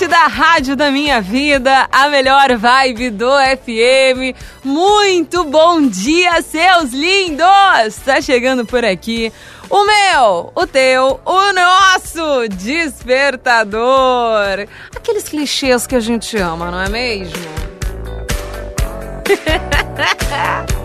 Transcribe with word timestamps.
Atlântida, 0.00 0.16
Rádio 0.28 0.74
da 0.76 0.90
Minha 0.90 1.20
Vida, 1.20 1.86
a 1.92 2.08
melhor 2.08 2.56
vibe 2.56 3.10
do 3.10 3.28
FM. 3.28 4.34
Muito 4.64 5.44
bom 5.44 5.86
dia, 5.86 6.40
seus 6.40 6.92
lindos! 6.92 7.96
Tá 8.02 8.18
chegando 8.22 8.64
por 8.64 8.82
aqui 8.82 9.30
o 9.68 9.84
meu, 9.84 10.52
o 10.54 10.66
teu, 10.66 11.20
o 11.22 11.52
nosso 11.52 12.48
despertador. 12.48 13.80
Aqueles 14.96 15.24
clichês 15.24 15.86
que 15.86 15.96
a 15.96 16.00
gente 16.00 16.34
ama, 16.38 16.70
não 16.70 16.80
é 16.80 16.88
mesmo? 16.88 17.36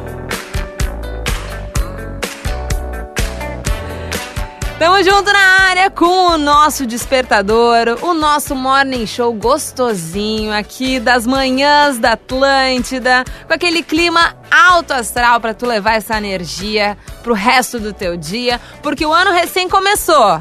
Tamo 4.77 5.01
junto 5.01 5.31
na 5.31 5.61
área 5.69 5.89
com 5.89 6.33
o 6.33 6.37
nosso 6.37 6.85
despertador, 6.85 7.97
o 8.01 8.13
nosso 8.13 8.53
morning 8.53 9.07
show 9.07 9.33
gostosinho 9.33 10.51
aqui 10.51 10.99
das 10.99 11.25
manhãs 11.25 11.97
da 11.97 12.11
Atlântida, 12.11 13.23
com 13.47 13.53
aquele 13.53 13.81
clima 13.81 14.35
alto 14.51 14.91
astral 14.91 15.39
para 15.39 15.53
tu 15.53 15.65
levar 15.65 15.93
essa 15.93 16.17
energia 16.17 16.97
pro 17.23 17.33
resto 17.33 17.79
do 17.79 17.93
teu 17.93 18.17
dia, 18.17 18.59
porque 18.83 19.05
o 19.05 19.13
ano 19.13 19.31
recém 19.31 19.69
começou. 19.69 20.39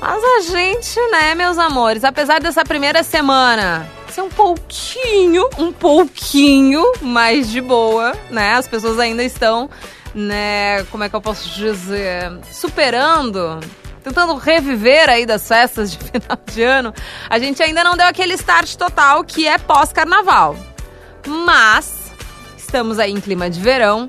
Mas 0.00 0.24
a 0.24 0.40
gente, 0.40 1.00
né, 1.12 1.32
meus 1.36 1.56
amores, 1.56 2.02
apesar 2.02 2.40
dessa 2.40 2.64
primeira 2.64 3.04
semana 3.04 3.88
ser 4.10 4.22
um 4.22 4.28
pouquinho, 4.28 5.48
um 5.56 5.72
pouquinho 5.72 6.82
mais 7.00 7.48
de 7.48 7.60
boa, 7.60 8.12
né? 8.28 8.54
As 8.54 8.66
pessoas 8.66 8.98
ainda 8.98 9.22
estão 9.22 9.70
né, 10.14 10.84
como 10.84 11.04
é 11.04 11.08
que 11.08 11.16
eu 11.16 11.20
posso 11.20 11.48
dizer, 11.48 12.32
superando, 12.50 13.60
tentando 14.02 14.34
reviver 14.34 15.08
aí 15.08 15.24
das 15.24 15.46
festas 15.46 15.92
de 15.92 15.98
final 16.10 16.38
de 16.50 16.62
ano, 16.62 16.94
a 17.28 17.38
gente 17.38 17.62
ainda 17.62 17.82
não 17.82 17.96
deu 17.96 18.06
aquele 18.06 18.34
start 18.34 18.74
total 18.76 19.24
que 19.24 19.46
é 19.46 19.58
pós-carnaval. 19.58 20.56
Mas 21.26 22.12
estamos 22.56 22.98
aí 22.98 23.12
em 23.12 23.20
clima 23.20 23.48
de 23.48 23.60
verão, 23.60 24.08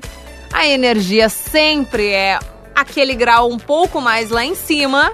a 0.52 0.66
energia 0.66 1.28
sempre 1.28 2.08
é 2.08 2.38
aquele 2.74 3.14
grau 3.14 3.50
um 3.50 3.58
pouco 3.58 4.00
mais 4.00 4.30
lá 4.30 4.44
em 4.44 4.54
cima. 4.54 5.12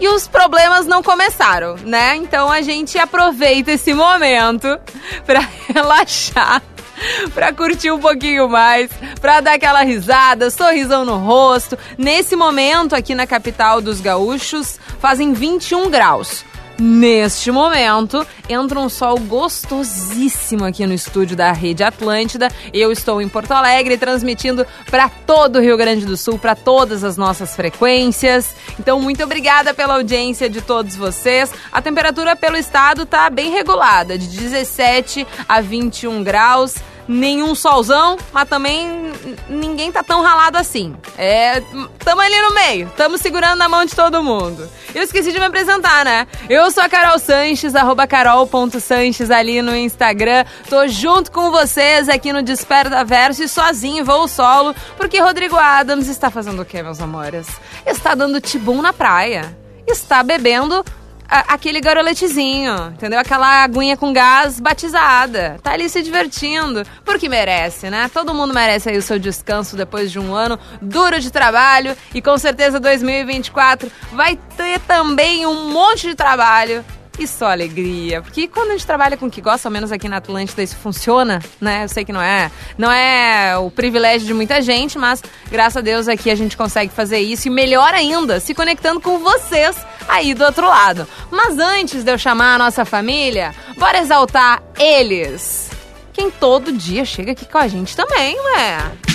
E 0.00 0.06
os 0.06 0.28
problemas 0.28 0.86
não 0.86 1.02
começaram, 1.02 1.74
né? 1.78 2.14
Então 2.14 2.52
a 2.52 2.62
gente 2.62 2.96
aproveita 2.96 3.72
esse 3.72 3.92
momento 3.92 4.78
para 5.26 5.40
relaxar 5.66 6.62
pra 7.34 7.52
curtir 7.52 7.90
um 7.90 7.98
pouquinho 7.98 8.48
mais, 8.48 8.90
pra 9.20 9.40
dar 9.40 9.54
aquela 9.54 9.82
risada, 9.82 10.50
sorrisão 10.50 11.04
no 11.04 11.16
rosto. 11.16 11.78
Nesse 11.96 12.36
momento, 12.36 12.94
aqui 12.94 13.14
na 13.14 13.26
capital 13.26 13.80
dos 13.80 14.00
gaúchos, 14.00 14.78
fazem 15.00 15.32
21 15.32 15.90
graus. 15.90 16.44
Neste 16.80 17.50
momento, 17.50 18.24
entra 18.48 18.78
um 18.78 18.88
sol 18.88 19.18
gostosíssimo 19.18 20.64
aqui 20.64 20.86
no 20.86 20.94
estúdio 20.94 21.36
da 21.36 21.50
Rede 21.50 21.82
Atlântida. 21.82 22.48
Eu 22.72 22.92
estou 22.92 23.20
em 23.20 23.28
Porto 23.28 23.50
Alegre 23.50 23.98
transmitindo 23.98 24.64
para 24.88 25.08
todo 25.08 25.56
o 25.56 25.60
Rio 25.60 25.76
Grande 25.76 26.06
do 26.06 26.16
Sul, 26.16 26.38
para 26.38 26.54
todas 26.54 27.02
as 27.02 27.16
nossas 27.16 27.56
frequências. 27.56 28.54
Então, 28.78 29.00
muito 29.00 29.24
obrigada 29.24 29.74
pela 29.74 29.94
audiência 29.94 30.48
de 30.48 30.60
todos 30.60 30.94
vocês. 30.94 31.50
A 31.72 31.82
temperatura 31.82 32.36
pelo 32.36 32.56
estado 32.56 33.04
tá 33.04 33.28
bem 33.28 33.50
regulada, 33.50 34.16
de 34.16 34.28
17 34.28 35.26
a 35.48 35.60
21 35.60 36.22
graus 36.22 36.76
nenhum 37.08 37.54
solzão, 37.54 38.18
mas 38.32 38.48
também 38.48 39.12
ninguém 39.48 39.90
tá 39.90 40.02
tão 40.02 40.22
ralado 40.22 40.58
assim. 40.58 40.94
É, 41.16 41.60
tamo 42.04 42.20
ali 42.20 42.40
no 42.42 42.54
meio, 42.54 42.92
tamo 42.96 43.16
segurando 43.16 43.58
na 43.58 43.68
mão 43.68 43.84
de 43.84 43.94
todo 43.94 44.22
mundo. 44.22 44.68
Eu 44.94 45.02
esqueci 45.02 45.32
de 45.32 45.38
me 45.38 45.46
apresentar, 45.46 46.04
né? 46.04 46.26
Eu 46.48 46.70
sou 46.70 46.82
a 46.82 46.88
Carol 46.88 47.18
Sanches, 47.18 47.74
arroba 47.74 48.06
carol.sanches 48.06 49.30
ali 49.30 49.62
no 49.62 49.74
Instagram. 49.74 50.44
Tô 50.68 50.86
junto 50.86 51.32
com 51.32 51.50
vocês 51.50 52.08
aqui 52.08 52.32
no 52.32 52.42
Desperta 52.42 53.04
Verso 53.04 53.42
e 53.42 53.48
sozinho 53.48 54.04
vou 54.04 54.28
solo, 54.28 54.74
porque 54.96 55.18
Rodrigo 55.18 55.56
Adams 55.56 56.08
está 56.08 56.30
fazendo 56.30 56.62
o 56.62 56.64
quê, 56.64 56.82
meus 56.82 57.00
amores? 57.00 57.48
Está 57.86 58.14
dando 58.14 58.40
tibum 58.40 58.82
na 58.82 58.92
praia. 58.92 59.56
Está 59.86 60.22
bebendo 60.22 60.84
aquele 61.28 61.80
garoletezinho, 61.80 62.88
entendeu? 62.94 63.20
Aquela 63.20 63.62
aguinha 63.62 63.96
com 63.96 64.12
gás 64.12 64.58
batizada. 64.58 65.58
Tá 65.62 65.72
ali 65.72 65.88
se 65.88 66.02
divertindo, 66.02 66.84
porque 67.04 67.28
merece, 67.28 67.90
né? 67.90 68.10
Todo 68.12 68.34
mundo 68.34 68.54
merece 68.54 68.88
aí 68.88 68.96
o 68.96 69.02
seu 69.02 69.18
descanso 69.18 69.76
depois 69.76 70.10
de 70.10 70.18
um 70.18 70.34
ano 70.34 70.58
duro 70.80 71.20
de 71.20 71.30
trabalho 71.30 71.96
e 72.14 72.22
com 72.22 72.36
certeza 72.38 72.80
2024 72.80 73.90
vai 74.12 74.38
ter 74.56 74.80
também 74.80 75.46
um 75.46 75.68
monte 75.70 76.08
de 76.08 76.14
trabalho 76.14 76.84
e 77.18 77.26
só 77.26 77.50
alegria. 77.50 78.22
Porque 78.22 78.48
quando 78.48 78.70
a 78.70 78.72
gente 78.72 78.86
trabalha 78.86 79.16
com 79.16 79.26
o 79.26 79.30
que 79.30 79.40
gosta, 79.40 79.68
ao 79.68 79.72
menos 79.72 79.92
aqui 79.92 80.08
na 80.08 80.18
Atlântida, 80.18 80.62
isso 80.62 80.76
funciona, 80.76 81.40
né? 81.60 81.84
Eu 81.84 81.88
sei 81.88 82.04
que 82.04 82.12
não 82.12 82.22
é, 82.22 82.50
não 82.76 82.90
é 82.90 83.56
o 83.58 83.70
privilégio 83.70 84.26
de 84.26 84.34
muita 84.34 84.62
gente, 84.62 84.98
mas 84.98 85.22
graças 85.50 85.76
a 85.76 85.80
Deus 85.80 86.08
aqui 86.08 86.30
a 86.30 86.34
gente 86.34 86.56
consegue 86.56 86.92
fazer 86.92 87.18
isso 87.18 87.48
e 87.48 87.50
melhor 87.50 87.92
ainda, 87.94 88.40
se 88.40 88.54
conectando 88.54 89.00
com 89.00 89.18
vocês 89.18 89.76
aí 90.08 90.34
do 90.34 90.44
outro 90.44 90.66
lado. 90.66 91.06
Mas 91.30 91.58
antes 91.58 92.04
de 92.04 92.10
eu 92.10 92.18
chamar 92.18 92.54
a 92.54 92.58
nossa 92.58 92.84
família, 92.84 93.54
bora 93.76 93.98
exaltar 93.98 94.62
eles. 94.78 95.70
Quem 96.12 96.30
todo 96.30 96.72
dia 96.72 97.04
chega 97.04 97.32
aqui 97.32 97.46
com 97.46 97.58
a 97.58 97.68
gente 97.68 97.96
também, 97.96 98.36
ué. 98.40 99.07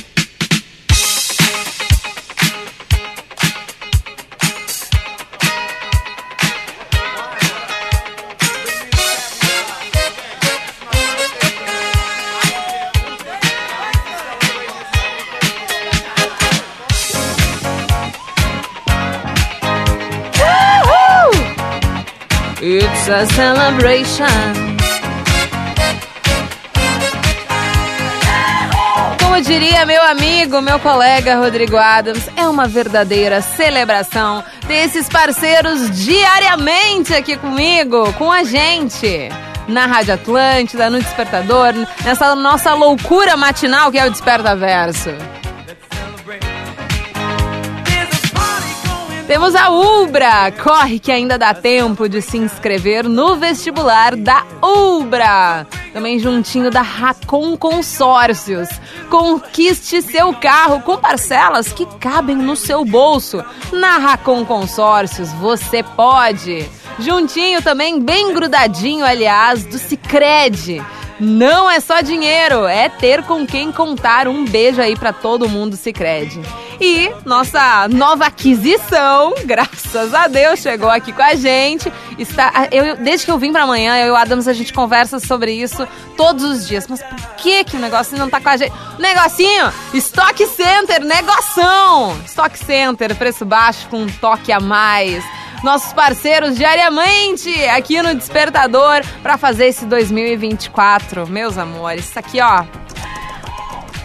It's 22.66 23.09
a 23.09 23.25
celebration. 23.25 24.25
Como 29.22 29.41
diria 29.41 29.85
meu 29.85 30.01
amigo, 30.01 30.62
meu 30.62 30.79
colega 30.79 31.35
Rodrigo 31.35 31.75
Adams, 31.75 32.25
é 32.38 32.47
uma 32.47 32.66
verdadeira 32.66 33.41
celebração 33.41 34.41
ter 34.66 34.75
esses 34.75 35.09
parceiros 35.09 35.91
diariamente 35.91 37.13
aqui 37.13 37.35
comigo, 37.35 38.13
com 38.13 38.31
a 38.31 38.46
gente. 38.46 39.28
Na 39.68 39.85
Rádio 39.85 40.13
Atlântida, 40.13 40.89
no 40.89 41.01
Despertador, 41.01 41.74
nessa 42.06 42.33
nossa 42.33 42.74
loucura 42.74 43.36
matinal 43.36 43.92
que 43.92 44.00
é 44.00 44.07
o 44.07 44.10
Desperta 44.10 44.56
Verso. 44.56 45.10
Temos 49.33 49.56
a 49.56 49.71
Ubra. 49.71 50.51
Corre 50.51 51.00
que 51.00 51.12
ainda 51.12 51.39
dá 51.39 51.56
tempo 51.56 52.07
de 52.07 52.21
se 52.21 52.38
inscrever 52.38 53.09
no 53.09 53.35
vestibular 53.35 54.15
da 54.15 54.45
Ubra. 54.62 55.65
Também 55.91 56.19
juntinho 56.19 56.69
da 56.69 56.83
Racon 56.83 57.57
Consórcios. 57.57 58.69
Conquiste 59.09 60.03
seu 60.03 60.33
carro 60.35 60.81
com 60.81 61.00
parcelas 61.00 61.74
que 61.74 61.83
cabem 61.97 62.35
no 62.35 62.56
seu 62.56 62.85
bolso. 62.85 63.44
Na 63.71 63.97
Racon 63.97 64.45
Consórcios 64.45 65.33
você 65.33 65.81
pode. 65.81 66.69
Juntinho 67.00 67.59
também, 67.59 68.00
bem 68.00 68.36
grudadinho, 68.36 69.03
aliás, 69.03 69.65
do 69.65 69.79
Cicred 69.79 70.79
não 71.24 71.70
é 71.70 71.80
só 71.80 72.02
dinheiro, 72.02 72.66
é 72.68 72.90
ter 72.90 73.24
com 73.24 73.48
quem 73.48 73.72
contar. 73.72 74.28
Um 74.28 74.46
beijo 74.46 74.81
aí 74.81 74.96
para 74.96 75.14
todo 75.14 75.50
mundo 75.50 75.75
Sicredi. 75.75 76.42
E 76.80 77.10
nossa 77.25 77.88
nova 77.88 78.25
aquisição, 78.25 79.34
graças 79.46 80.14
a 80.14 80.28
Deus, 80.28 80.60
chegou 80.60 80.90
aqui 80.90 81.14
com 81.14 81.22
a 81.22 81.36
gente. 81.36 81.92
Está, 82.18 82.68
eu, 82.72 82.98
desde 82.98 83.25
que 83.25 83.31
eu 83.31 83.38
vim 83.38 83.52
para 83.52 83.64
amanhã, 83.64 83.98
eu 83.98 84.08
e 84.08 84.12
o 84.12 84.16
Adams, 84.16 84.48
a 84.48 84.54
gente 84.54 84.74
conversa 84.74 85.20
sobre 85.20 85.54
isso 85.54 85.88
todos 86.18 86.44
os 86.44 86.68
dias. 86.68 86.88
Mas 86.88 87.02
por 87.02 87.36
que 87.36 87.64
que 87.64 87.78
o 87.78 87.80
negocinho 87.80 88.20
não 88.20 88.30
tá 88.30 88.42
com 88.42 88.50
a 88.50 88.58
gente? 88.58 88.74
Negocinho, 89.00 89.72
Stock 89.94 90.46
Center, 90.48 91.04
negoção! 91.04 92.20
Stock 92.25 92.58
Center, 92.58 93.16
preço 93.16 93.46
baixo 93.46 93.88
com 93.90 94.02
um 94.02 94.08
toque 94.08 94.52
a 94.52 94.60
mais 94.60 95.24
nossos 95.63 95.94
parceiros 95.94 96.56
diariamente 96.56 97.50
aqui 97.69 98.01
no 98.01 98.13
Despertador 98.13 99.01
para 99.21 99.38
fazer 99.38 99.68
esse 99.68 99.86
2024. 99.86 101.25
Meus 101.27 101.57
amores, 101.57 102.10
isso 102.10 102.19
aqui, 102.19 102.42
ó. 102.42 102.65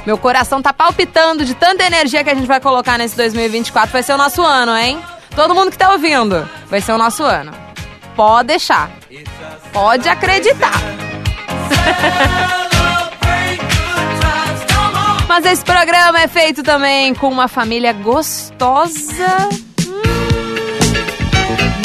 Meu 0.07 0.17
coração 0.17 0.63
tá 0.63 0.73
palpitando 0.73 1.45
de 1.45 1.55
tanta 1.55 1.85
energia 1.85 2.23
que 2.25 2.31
a 2.31 2.35
gente 2.35 2.47
vai 2.47 2.61
colocar 2.61 2.97
nesse 2.97 3.17
2024. 3.17 3.91
Vai 3.91 4.03
ser 4.03 4.15
o 4.15 4.17
nosso 4.17 4.43
ano, 4.43 4.75
hein? 4.77 4.99
Todo 5.35 5.55
mundo 5.55 5.71
que 5.71 5.77
tá 5.77 5.91
ouvindo, 5.93 6.49
vai 6.69 6.81
ser 6.81 6.93
o 6.93 6.99
nosso 6.99 7.23
ano. 7.25 7.53
Pode 8.17 8.49
deixar. 8.49 8.91
Pode 9.73 10.09
acreditar. 10.09 10.73
Mas 15.29 15.45
esse 15.45 15.65
programa 15.65 16.21
é 16.21 16.29
feito 16.29 16.63
também 16.63 17.15
com 17.15 17.29
uma 17.29 17.49
família 17.49 17.93
gostosa 17.93 19.68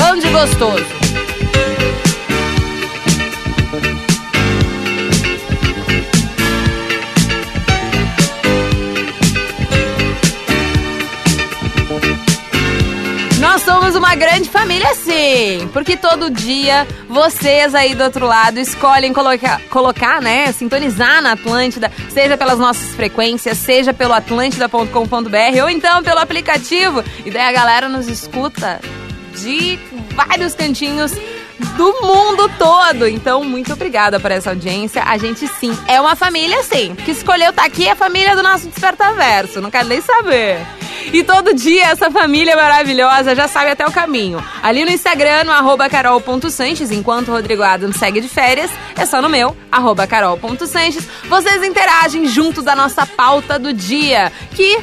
bom 0.04 0.18
de 0.18 0.28
gostoso. 0.28 0.86
Nós 13.40 13.62
somos 13.62 13.96
uma 13.96 14.16
grande 14.16 14.50
família, 14.50 14.94
sim, 14.96 15.70
porque 15.72 15.96
todo 15.96 16.30
dia 16.30 16.86
vocês 17.08 17.74
aí 17.74 17.94
do 17.96 18.04
outro 18.04 18.26
lado 18.26 18.60
escolhem 18.60 19.14
colocar, 19.14 19.62
colocar, 19.70 20.22
né, 20.22 20.52
sintonizar 20.52 21.22
na 21.22 21.34
Atlântida, 21.34 21.92
seja 22.10 22.36
pelas 22.36 22.60
nossas 22.60 22.94
frequências, 22.96 23.58
seja 23.58 23.94
pelo 23.94 24.14
atlântida.com.br 24.14 25.62
ou 25.62 25.70
então 25.70 26.04
pelo 26.04 26.20
aplicativo. 26.20 27.04
E 27.26 27.32
daí 27.32 27.44
a 27.44 27.52
galera 27.52 27.88
nos 27.88 28.08
escuta 28.08 28.82
de 29.36 29.80
vários 30.16 30.56
cantinhos 30.56 31.12
do 31.78 32.02
mundo 32.02 32.50
todo. 32.58 33.08
Então, 33.08 33.44
muito 33.44 33.74
obrigada 33.74 34.20
por 34.20 34.32
essa 34.32 34.50
audiência. 34.50 35.04
A 35.04 35.18
gente 35.18 35.48
sim 35.60 35.78
é 35.88 36.00
uma 36.00 36.16
família, 36.16 36.62
sim. 36.64 36.96
Que 36.96 37.12
escolheu 37.12 37.50
estar 37.50 37.64
tá 37.64 37.68
aqui 37.68 37.88
é 37.88 37.92
a 37.92 37.96
família 37.96 38.36
do 38.36 38.44
nosso 38.44 38.68
Despertaverso. 38.68 39.62
Não 39.62 39.72
quero 39.72 39.88
nem 39.88 40.02
saber. 40.02 40.60
E 41.12 41.24
todo 41.24 41.54
dia 41.54 41.88
essa 41.88 42.10
família 42.10 42.56
maravilhosa 42.56 43.36
já 43.36 43.48
sabe 43.48 43.72
até 43.72 43.86
o 43.86 43.92
caminho. 43.92 44.44
Ali 44.62 44.86
no 44.86 44.92
Instagram, 44.92 45.44
no 45.46 45.52
arroba 45.52 45.90
carol.sanches, 45.90 46.92
enquanto 46.92 47.30
o 47.30 47.32
Rodrigo 47.32 47.64
Adams 47.64 47.98
segue 47.98 48.22
de 48.22 48.30
férias, 48.30 48.72
é 48.96 49.06
só 49.06 49.22
no 49.22 49.30
meu, 49.30 49.56
arroba 49.72 50.08
carol.sanches. 50.08 51.08
Vocês 51.28 51.64
interagem 51.64 52.26
junto 52.28 52.62
da 52.62 52.76
nossa 52.76 53.06
pauta 53.06 53.60
do 53.60 53.74
dia, 53.74 54.32
que 54.56 54.78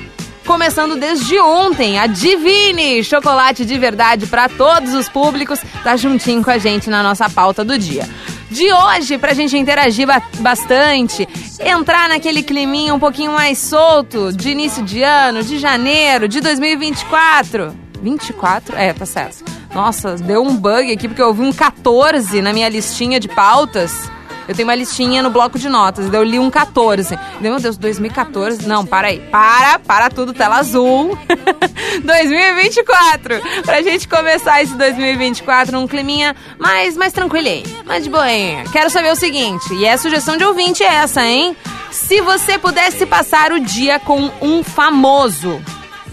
começando 0.47 0.97
desde 0.97 1.39
ontem. 1.39 1.99
A 1.99 2.07
Divine, 2.07 3.03
chocolate 3.05 3.65
de 3.65 3.79
verdade 3.79 4.27
para 4.27 4.49
todos 4.49 4.95
os 4.95 5.09
públicos, 5.09 5.61
tá 5.83 5.97
juntinho 5.97 6.43
com 6.43 6.51
a 6.51 6.59
gente 6.59 6.91
na 6.91 7.03
nossa 7.03 7.29
pauta 7.29 7.65
do 7.65 7.79
dia. 7.79 8.09
De 8.51 8.73
hoje, 8.73 9.17
pra 9.17 9.33
gente 9.33 9.57
interagir 9.57 10.09
bastante, 10.41 11.29
entrar 11.61 12.09
naquele 12.09 12.43
climinha 12.43 12.93
um 12.93 12.99
pouquinho 12.99 13.33
mais 13.33 13.59
solto 13.59 14.33
de 14.33 14.51
início 14.51 14.83
de 14.83 15.03
ano, 15.03 15.43
de 15.43 15.59
janeiro, 15.59 16.27
de 16.27 16.41
2024. 16.41 17.77
24? 18.03 18.77
É, 18.77 18.93
tá 18.93 19.07
certo. 19.07 19.45
Nossa, 19.73 20.17
deu 20.17 20.43
um 20.43 20.57
bug 20.57 20.93
aqui 20.93 21.07
porque 21.07 21.23
eu 21.23 21.33
vi 21.33 21.43
um 21.43 21.53
14 21.53 22.43
na 22.43 22.53
minha 22.53 22.69
listinha 22.69 23.21
de 23.21 23.29
pautas. 23.29 24.11
Eu 24.49 24.55
tenho 24.55 24.69
uma 24.69 24.75
listinha 24.75 25.23
no 25.23 25.31
bloco 25.31 25.59
de 25.59 25.69
notas, 25.69 26.13
eu 26.13 26.23
li 26.23 26.39
um 26.39 26.51
14. 26.51 27.17
Deu, 27.41 27.53
meu 27.53 27.61
Deus, 27.61 27.77
2014? 27.77 28.67
Não, 28.67 28.85
para 28.85 29.09
aí. 29.09 29.21
Para, 29.31 29.79
para 29.79 30.11
tudo, 30.11 30.33
tela 30.33 30.57
azul. 30.59 31.17
2024. 32.03 33.41
Pra 33.65 33.83
gente 33.83 34.09
começar 34.09 34.63
esse 34.63 34.75
2024 34.77 35.79
num 35.79 35.87
climinha 35.87 36.35
mais, 36.59 36.97
mais 36.97 37.13
tranquilinho, 37.13 37.67
mais 37.87 38.05
de 38.05 38.11
boinha. 38.11 38.65
Quero 38.73 38.91
saber 38.91 39.13
o 39.13 39.17
seguinte, 39.17 39.73
e 39.75 39.85
é 39.85 39.97
sugestão 39.97 40.37
de 40.37 40.45
ouvinte 40.45 40.83
essa, 40.83 41.23
hein? 41.25 41.57
Se 41.91 42.21
você 42.21 42.59
pudesse 42.59 43.05
passar 43.05 43.53
o 43.53 43.61
dia 43.61 43.99
com 43.99 44.31
um 44.41 44.63
famoso, 44.63 45.61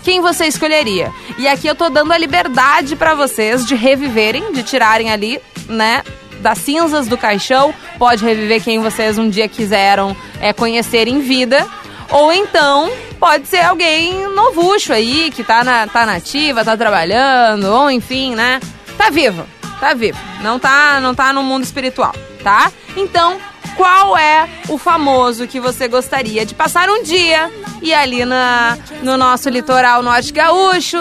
quem 0.04 0.22
você 0.22 0.46
escolheria? 0.46 1.12
E 1.38 1.48
aqui 1.48 1.68
eu 1.68 1.76
tô 1.76 1.90
dando 1.90 2.14
a 2.14 2.18
liberdade 2.18 2.96
para 2.96 3.14
vocês 3.14 3.66
de 3.66 3.76
reviverem, 3.76 4.52
de 4.54 4.64
tirarem 4.64 5.12
ali, 5.12 5.40
né, 5.68 6.02
das 6.40 6.60
cinzas 6.60 7.08
do 7.08 7.18
caixão, 7.18 7.74
pode 7.98 8.24
reviver 8.24 8.64
quem 8.64 8.80
vocês 8.80 9.18
um 9.18 9.30
dia 9.30 9.48
quiseram 9.48 10.16
é, 10.40 10.54
conhecer 10.54 11.08
em 11.08 11.20
vida. 11.20 11.66
Ou 12.10 12.32
então 12.32 12.90
pode 13.20 13.48
ser 13.48 13.62
alguém 13.62 14.28
novucho 14.30 14.94
aí, 14.94 15.32
que 15.32 15.44
tá, 15.44 15.64
na, 15.64 15.88
tá 15.88 16.06
nativa, 16.06 16.64
tá 16.64 16.78
trabalhando, 16.78 17.66
ou 17.66 17.92
enfim, 17.92 18.36
né? 18.36 18.60
Tá 18.98 19.10
vivo, 19.10 19.46
tá 19.80 19.94
vivo. 19.94 20.18
Não 20.42 20.58
tá, 20.60 21.00
não 21.02 21.14
tá 21.14 21.34
no 21.34 21.44
mundo 21.44 21.64
espiritual, 21.64 22.14
tá? 22.44 22.72
Então, 22.96 23.38
qual 23.76 24.18
é 24.18 24.50
o 24.70 24.78
famoso 24.78 25.48
que 25.48 25.60
você 25.60 25.88
gostaria 25.88 26.46
de 26.46 26.56
passar 26.56 26.90
um 26.90 27.04
dia 27.04 27.52
e 27.82 27.94
ali 27.94 28.26
na, 28.26 28.78
no 29.04 29.18
nosso 29.18 29.50
litoral 29.50 30.02
norte 30.02 30.34
gaúcho, 30.34 30.98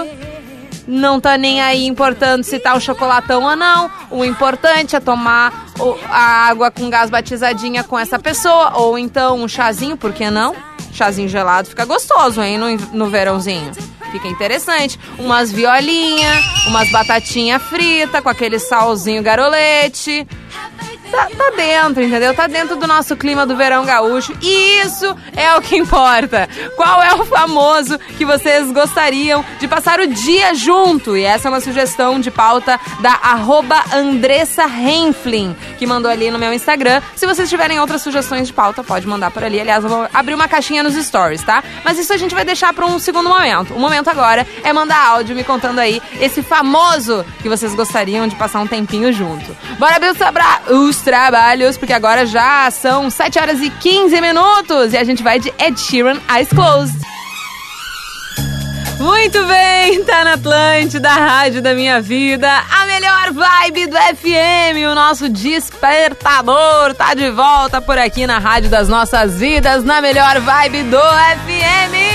não 0.87 1.21
tá 1.21 1.37
nem 1.37 1.61
aí 1.61 1.87
importando 1.87 2.45
se 2.45 2.59
tá 2.59 2.75
um 2.75 2.81
chocolatão 2.81 3.43
ou 3.43 3.57
não. 3.57 3.91
O 4.11 4.25
importante 4.25 4.95
é 4.95 5.01
tomar 5.01 5.67
a 6.09 6.49
água 6.49 6.71
com 6.71 6.89
gás 6.89 7.11
batizadinha 7.11 7.83
com 7.83 7.99
essa 7.99 8.19
pessoa, 8.19 8.77
ou 8.77 8.99
então 8.99 9.39
um 9.39 9.49
chazinho, 9.49 9.97
por 9.97 10.13
que 10.13 10.31
não? 10.31 10.55
Chazinho 10.93 11.29
gelado 11.29 11.69
fica 11.69 11.85
gostoso, 11.85 12.43
hein, 12.43 12.57
no, 12.57 12.77
no 12.93 13.11
verãozinho. 13.11 13.73
Fica 14.11 14.29
interessante. 14.29 14.99
Umas 15.19 15.51
violinhas, 15.51 16.67
umas 16.69 16.91
batatinha 16.91 17.59
frita 17.59 18.23
com 18.23 18.29
aquele 18.29 18.59
salzinho 18.59 19.23
garolete 19.23 20.27
tá, 21.11 21.29
tá 21.37 21.51
dentro, 21.57 22.03
entendeu? 22.03 22.35
Tá 22.35 22.47
dentro 22.47 22.77
do 22.77 22.87
nosso 22.87 23.17
clima 23.17 23.47
do 23.47 23.57
verão 23.57 23.85
gaúcho. 23.85 24.37
E 24.41 24.81
isso 24.81 25.17
é 25.35 25.55
o 25.57 25.63
que 25.63 25.77
importa. 25.77 26.49
Qual 26.77 27.03
é 27.03 27.15
o 27.15 27.25
famoso 27.25 27.99
que 28.17 28.25
vocês 28.25 28.71
gostariam 28.71 29.45
de 29.59 29.69
passar 29.69 30.01
o 30.01 30.07
dia 30.07 30.55
junto? 30.55 31.17
E 31.17 31.25
essa 31.25 31.49
é 31.49 31.51
uma 31.51 31.61
sugestão 31.61 32.21
de 32.21 32.31
pauta 32.31 32.79
da 33.01 33.13
arroba 33.13 33.83
Andressa 33.93 34.67
que 35.79 35.87
mandou 35.87 36.11
ali 36.11 36.31
no 36.31 36.39
meu 36.39 36.53
Instagram. 36.53 37.03
Se 37.15 37.27
vocês 37.27 37.49
tiverem 37.49 37.81
outras 37.81 38.03
sugestões 38.03 38.47
de 38.47 38.53
pauta, 38.53 38.85
pode 38.85 39.07
mandar 39.07 39.31
por 39.31 39.43
ali. 39.43 39.61
Aliás, 39.61 39.83
eu 39.85 39.91
vou 39.91 40.09
abrir 40.13 40.35
uma 40.35 40.49
caixinha 40.49 40.83
nos 40.83 40.95
stories, 40.95 41.43
tá? 41.43 41.63
Mas 41.85 41.99
isso 41.99 42.13
a 42.13 42.17
gente 42.17 42.35
vai 42.35 42.45
deixar 42.45 42.73
para 42.73 42.87
um 42.87 42.99
segundo 42.99 43.29
momento. 43.29 43.75
O 43.75 43.81
momento 43.81 44.09
agora 44.09 44.47
é 44.63 44.73
mandar 44.73 45.05
áudio 45.09 45.35
me 45.35 45.45
contando 45.45 45.79
aí 45.79 46.01
esse 46.21 46.43
famoso 46.43 47.25
que 47.43 47.49
vocês 47.49 47.75
gostariam 47.75 48.27
de 48.27 48.37
passar 48.37 48.61
um 48.61 48.67
tempinho 48.67 49.13
junto. 49.13 49.57
Bora 49.79 49.97
abrir 49.97 50.11
os 50.69 50.96
trabalhos, 51.01 51.77
porque 51.77 51.93
agora 51.93 52.27
já 52.27 52.71
são 52.71 53.11
7 53.11 53.39
horas 53.39 53.61
e 53.61 53.71
15 53.71 54.21
minutos 54.21 54.93
e 54.93 54.97
a 54.97 55.05
gente 55.05 55.23
vai 55.23 55.39
de 55.39 55.53
Ed 55.59 55.79
Sheeran 55.79 56.19
Eyes 56.29 56.49
Closed. 56.49 57.07
Muito 58.99 59.45
bem, 59.45 60.03
tá 60.05 60.25
na 60.25 60.33
Atlântida, 60.35 61.11
rádio 61.11 61.61
da 61.61 61.75
minha 61.75 62.01
vida, 62.01 62.49
a 62.49 62.87
melhor 62.87 63.33
vibe 63.33 63.87
do 63.89 63.97
FM, 63.97 64.91
o 64.91 64.95
nosso 64.95 65.29
despertador 65.29 66.95
tá 66.95 67.13
de 67.13 67.31
volta 67.31 67.81
por 67.81 67.99
aqui 67.99 68.27
na 68.27 68.39
rádio 68.39 68.71
das 68.71 68.89
nossas 68.89 69.39
vidas, 69.39 69.85
na 69.85 70.01
melhor 70.01 70.41
vibe 70.41 70.85
do 70.85 70.99
FM. 70.99 72.07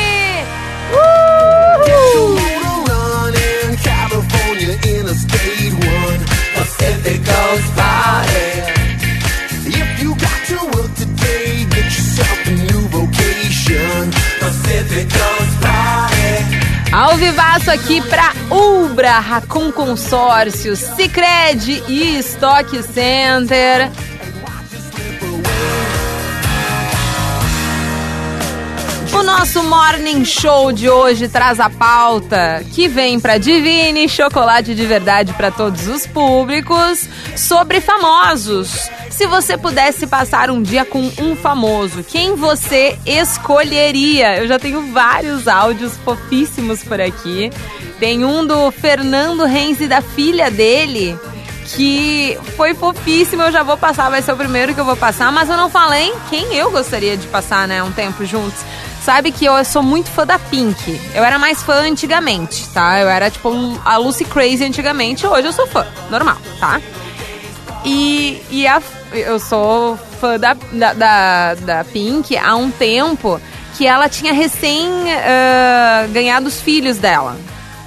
Vivaço 17.32 17.72
aqui 17.72 18.02
para 18.10 18.34
Ubra, 18.54 19.18
Racon 19.20 19.72
Consórcio, 19.72 20.76
Cicred 20.76 21.82
e 21.88 22.20
Stock 22.20 22.70
Center. 22.84 23.90
Nosso 29.24 29.64
Morning 29.64 30.26
Show 30.26 30.72
de 30.72 30.90
hoje 30.90 31.28
traz 31.28 31.60
a 31.60 31.70
pauta 31.70 32.64
que 32.72 32.88
vem 32.88 33.20
para 33.20 33.38
Divine, 33.38 34.10
chocolate 34.10 34.74
de 34.74 34.86
verdade 34.86 35.34
para 35.34 35.52
todos 35.52 35.88
os 35.88 36.08
públicos, 36.08 37.08
sobre 37.36 37.82
famosos. 37.82 38.90
Se 39.10 39.28
você 39.28 39.58
pudesse 39.58 40.08
passar 40.08 40.50
um 40.50 40.62
dia 40.62 40.84
com 40.86 41.12
um 41.20 41.36
famoso, 41.36 42.04
quem 42.04 42.36
você 42.36 42.98
escolheria? 43.06 44.38
Eu 44.38 44.48
já 44.48 44.58
tenho 44.58 44.92
vários 44.92 45.48
áudios 45.48 45.98
fofíssimos 45.98 46.84
por 46.84 47.00
aqui. 47.00 47.52
Tem 48.00 48.26
um 48.26 48.46
do 48.46 48.72
Fernando 48.72 49.46
Renzi 49.46 49.88
da 49.88 50.02
filha 50.02 50.50
dele, 50.50 51.20
que 51.76 52.40
foi 52.58 52.74
fofíssimo. 52.74 53.44
Eu 53.44 53.52
já 53.52 53.62
vou 53.62 53.78
passar, 53.78 54.10
vai 54.10 54.22
ser 54.22 54.32
o 54.32 54.38
primeiro 54.38 54.74
que 54.74 54.80
eu 54.80 54.86
vou 54.86 54.98
passar, 54.98 55.32
mas 55.32 55.50
eu 55.50 55.58
não 55.58 55.70
falei 55.70 56.12
quem 56.30 56.56
eu 56.56 56.72
gostaria 56.72 57.16
de 57.16 57.28
passar, 57.28 57.68
né, 57.68 57.84
um 57.84 57.92
tempo 57.92 58.26
juntos. 58.26 58.64
Sabe 59.04 59.32
que 59.32 59.46
eu 59.46 59.66
sou 59.66 59.82
muito 59.82 60.10
fã 60.10 60.26
da 60.26 60.38
Pink. 60.38 61.02
Eu 61.16 61.24
era 61.24 61.40
mais 61.40 61.64
fã 61.64 61.82
antigamente, 61.82 62.70
tá? 62.70 63.00
Eu 63.00 63.10
era 63.10 63.32
tipo 63.32 63.50
a 63.84 63.98
Lucy 63.98 64.26
Crazy 64.26 64.64
antigamente, 64.64 65.26
hoje 65.26 65.48
eu 65.48 65.54
sou 65.54 65.66
fã, 65.66 65.86
normal, 66.10 66.38
tá? 66.60 66.80
E, 67.84 68.42
e 68.52 68.68
a, 68.68 68.82
eu 69.12 69.40
sou 69.40 69.98
fã 70.20 70.40
da, 70.40 70.54
da, 70.72 70.94
da, 70.94 71.56
da 71.56 71.84
Pink 71.84 72.38
há 72.38 72.56
um 72.56 72.70
tempo 72.70 73.42
que 73.76 73.88
ela 73.88 74.08
tinha 74.08 74.34
recém 74.34 74.88
uh, 74.88 76.12
ganhado 76.12 76.48
os 76.48 76.62
filhos 76.62 76.98
dela. 76.98 77.36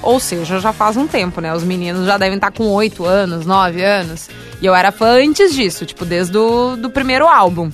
Ou 0.04 0.20
seja, 0.20 0.60
já 0.60 0.72
faz 0.72 0.96
um 0.96 1.06
tempo, 1.06 1.40
né? 1.40 1.54
Os 1.54 1.64
meninos 1.64 2.06
já 2.06 2.18
devem 2.18 2.36
estar 2.36 2.50
com 2.50 2.68
8 2.68 3.04
anos, 3.04 3.46
9 3.46 3.82
anos. 3.82 4.28
E 4.60 4.66
eu 4.66 4.74
era 4.74 4.92
fã 4.92 5.18
antes 5.18 5.54
disso, 5.54 5.86
tipo, 5.86 6.04
desde 6.04 6.36
o 6.36 6.76
do 6.76 6.90
primeiro 6.90 7.26
álbum. 7.26 7.70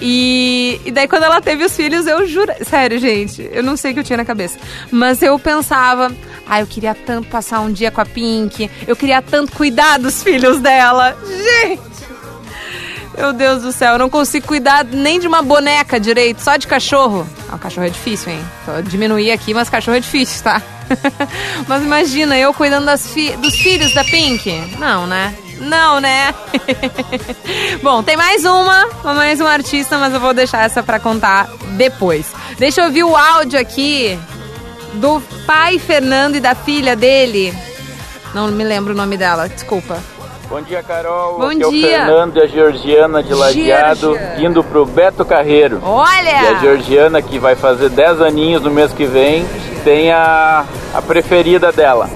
E, 0.00 0.80
e 0.84 0.90
daí 0.90 1.08
quando 1.08 1.24
ela 1.24 1.40
teve 1.40 1.64
os 1.64 1.74
filhos, 1.74 2.06
eu 2.06 2.26
juro... 2.26 2.52
Sério, 2.68 2.98
gente, 2.98 3.48
eu 3.50 3.62
não 3.62 3.76
sei 3.76 3.90
o 3.90 3.94
que 3.94 4.00
eu 4.00 4.04
tinha 4.04 4.18
na 4.18 4.24
cabeça. 4.24 4.58
Mas 4.90 5.22
eu 5.22 5.38
pensava... 5.38 6.12
Ah, 6.46 6.60
eu 6.60 6.66
queria 6.66 6.94
tanto 6.94 7.28
passar 7.28 7.60
um 7.60 7.72
dia 7.72 7.90
com 7.90 8.00
a 8.00 8.06
Pink. 8.06 8.70
Eu 8.86 8.94
queria 8.94 9.22
tanto 9.22 9.52
cuidar 9.52 9.98
dos 9.98 10.22
filhos 10.22 10.60
dela. 10.60 11.16
Gente! 11.26 11.90
Meu 13.16 13.32
Deus 13.32 13.62
do 13.62 13.72
céu, 13.72 13.94
eu 13.94 13.98
não 13.98 14.08
consigo 14.08 14.46
cuidar 14.46 14.84
nem 14.84 15.18
de 15.18 15.26
uma 15.26 15.42
boneca 15.42 15.98
direito, 15.98 16.40
só 16.40 16.56
de 16.56 16.66
cachorro. 16.66 17.26
Ah, 17.48 17.56
o 17.56 17.58
cachorro 17.58 17.86
é 17.86 17.90
difícil, 17.90 18.32
hein? 18.32 18.40
Tô 18.64 18.80
diminuir 18.82 19.30
aqui, 19.30 19.52
mas 19.52 19.68
cachorro 19.68 19.96
é 19.96 20.00
difícil, 20.00 20.42
tá? 20.42 20.62
mas 21.66 21.82
imagina, 21.82 22.36
eu 22.36 22.52
cuidando 22.52 22.96
fi 22.98 23.36
dos 23.36 23.54
filhos 23.54 23.92
da 23.94 24.04
Pink. 24.04 24.50
Não, 24.78 25.06
né? 25.06 25.34
Não, 25.60 26.00
né? 26.00 26.34
Bom, 27.82 28.02
tem 28.02 28.16
mais 28.16 28.44
uma, 28.44 28.88
mais 29.04 29.40
uma 29.40 29.50
artista, 29.50 29.98
mas 29.98 30.14
eu 30.14 30.20
vou 30.20 30.32
deixar 30.32 30.64
essa 30.64 30.82
para 30.82 30.98
contar 30.98 31.50
depois. 31.76 32.26
Deixa 32.58 32.80
eu 32.80 32.86
ouvir 32.86 33.04
o 33.04 33.16
áudio 33.16 33.60
aqui 33.60 34.18
do 34.94 35.20
pai 35.46 35.78
Fernando 35.78 36.36
e 36.36 36.40
da 36.40 36.54
filha 36.54 36.96
dele. 36.96 37.54
Não 38.34 38.48
me 38.48 38.64
lembro 38.64 38.94
o 38.94 38.96
nome 38.96 39.16
dela, 39.16 39.48
desculpa. 39.48 40.02
Bom 40.50 40.60
dia, 40.62 40.82
Carol. 40.82 41.38
Bom 41.38 41.46
Aqui 41.46 41.58
dia. 41.58 41.96
É 41.96 42.02
o 42.02 42.06
Fernando 42.06 42.36
e 42.36 42.42
a 42.42 42.46
Georgiana 42.48 43.22
de 43.22 43.32
Lajeado, 43.32 44.18
indo 44.36 44.64
pro 44.64 44.84
Beto 44.84 45.24
Carreiro. 45.24 45.80
Olha! 45.80 46.42
E 46.42 46.46
a 46.48 46.54
Georgiana, 46.54 47.22
que 47.22 47.38
vai 47.38 47.54
fazer 47.54 47.88
10 47.88 48.20
aninhos 48.20 48.60
no 48.60 48.68
mês 48.68 48.92
que 48.92 49.06
vem, 49.06 49.46
tem 49.84 50.10
a, 50.10 50.64
a 50.92 51.00
preferida 51.02 51.70
dela. 51.70 52.10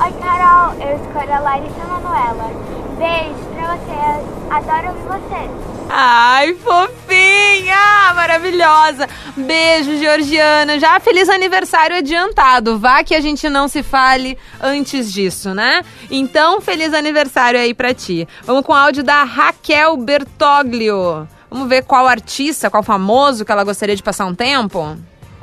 Oi, 0.00 0.12
Carol. 0.22 0.74
Eu 0.80 0.96
escolho 0.96 1.32
a 1.34 1.40
Larissa 1.40 1.84
Manoela. 1.88 2.50
Beijo 2.96 3.34
pra 3.56 3.76
vocês. 3.76 4.39
Adoro 4.50 4.88
ouvir 4.88 5.06
vocês. 5.06 5.50
Ai, 5.88 6.54
fofinha! 6.54 8.12
Maravilhosa! 8.14 9.08
Beijo, 9.36 9.96
Georgiana. 9.96 10.78
Já 10.78 10.98
feliz 10.98 11.28
aniversário 11.28 11.96
adiantado. 11.96 12.78
Vá 12.78 13.04
que 13.04 13.14
a 13.14 13.20
gente 13.20 13.48
não 13.48 13.68
se 13.68 13.82
fale 13.82 14.36
antes 14.60 15.12
disso, 15.12 15.54
né? 15.54 15.82
Então, 16.10 16.60
feliz 16.60 16.92
aniversário 16.92 17.60
aí 17.60 17.72
pra 17.72 17.94
ti. 17.94 18.26
Vamos 18.42 18.64
com 18.64 18.72
o 18.72 18.76
áudio 18.76 19.04
da 19.04 19.22
Raquel 19.22 19.96
Bertoglio. 19.96 21.28
Vamos 21.48 21.68
ver 21.68 21.84
qual 21.84 22.06
artista, 22.06 22.70
qual 22.70 22.82
famoso 22.82 23.44
que 23.44 23.52
ela 23.52 23.64
gostaria 23.64 23.96
de 23.96 24.02
passar 24.02 24.26
um 24.26 24.34
tempo? 24.34 24.96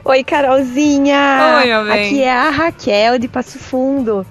Oi, 0.04 0.24
Carolzinha! 0.24 1.60
Oi, 1.60 1.66
meu 1.66 1.86
bem. 1.86 2.08
Aqui 2.08 2.24
é 2.24 2.34
a 2.34 2.50
Raquel 2.50 3.20
de 3.20 3.28
Passo 3.28 3.60
Fundo. 3.60 4.26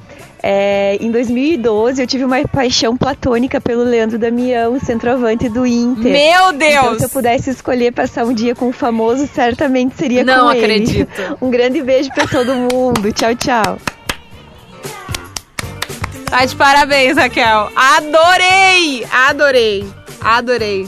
É, 0.48 0.96
em 1.00 1.10
2012 1.10 2.00
eu 2.00 2.06
tive 2.06 2.24
uma 2.24 2.40
paixão 2.46 2.96
platônica 2.96 3.60
pelo 3.60 3.82
Leandro 3.82 4.16
Damião, 4.16 4.78
centroavante 4.78 5.48
do 5.48 5.66
Inter. 5.66 6.12
Meu 6.12 6.52
Então, 6.52 6.52
Deus! 6.52 6.98
se 6.98 7.04
eu 7.04 7.08
pudesse 7.08 7.50
escolher 7.50 7.92
passar 7.92 8.24
um 8.24 8.32
dia 8.32 8.54
com 8.54 8.68
um 8.68 8.72
famoso, 8.72 9.26
certamente 9.26 9.96
seria 9.96 10.22
Não 10.22 10.44
com 10.46 10.52
ele. 10.52 10.60
acredito. 10.64 11.38
Um 11.42 11.50
grande 11.50 11.82
beijo 11.82 12.10
pra 12.14 12.28
todo 12.28 12.54
mundo. 12.54 13.12
Tchau, 13.12 13.34
tchau. 13.34 13.76
Tá 16.30 16.44
de 16.44 16.54
parabéns, 16.54 17.16
Raquel. 17.16 17.68
Adorei! 17.74 19.04
Adorei! 19.10 19.84
Adorei. 20.20 20.86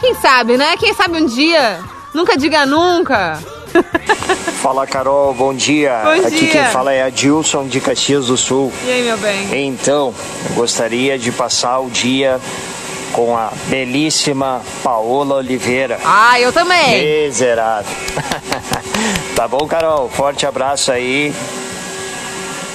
Quem 0.00 0.14
sabe, 0.16 0.58
né? 0.58 0.76
Quem 0.76 0.92
sabe 0.92 1.22
um 1.22 1.26
dia? 1.26 1.78
Nunca 2.14 2.36
diga 2.36 2.66
nunca. 2.66 3.38
Fala 4.62 4.86
Carol, 4.86 5.34
bom 5.34 5.52
dia. 5.52 6.00
Bom 6.04 6.26
Aqui 6.26 6.40
dia. 6.40 6.48
quem 6.50 6.64
fala 6.66 6.92
é 6.92 7.02
Adilson 7.02 7.66
de 7.66 7.80
Caxias 7.80 8.26
do 8.26 8.36
Sul. 8.36 8.72
E 8.84 8.90
aí, 8.90 9.02
meu 9.02 9.18
bem? 9.18 9.66
Então, 9.66 10.14
eu 10.48 10.54
gostaria 10.54 11.18
de 11.18 11.30
passar 11.32 11.80
o 11.80 11.90
dia 11.90 12.40
com 13.12 13.36
a 13.36 13.52
belíssima 13.68 14.62
Paola 14.82 15.36
Oliveira. 15.36 15.98
Ah, 16.04 16.40
eu 16.40 16.52
também. 16.52 17.26
Miserável. 17.26 17.94
tá 19.36 19.46
bom, 19.46 19.66
Carol? 19.66 20.08
Forte 20.08 20.46
abraço 20.46 20.90
aí. 20.90 21.32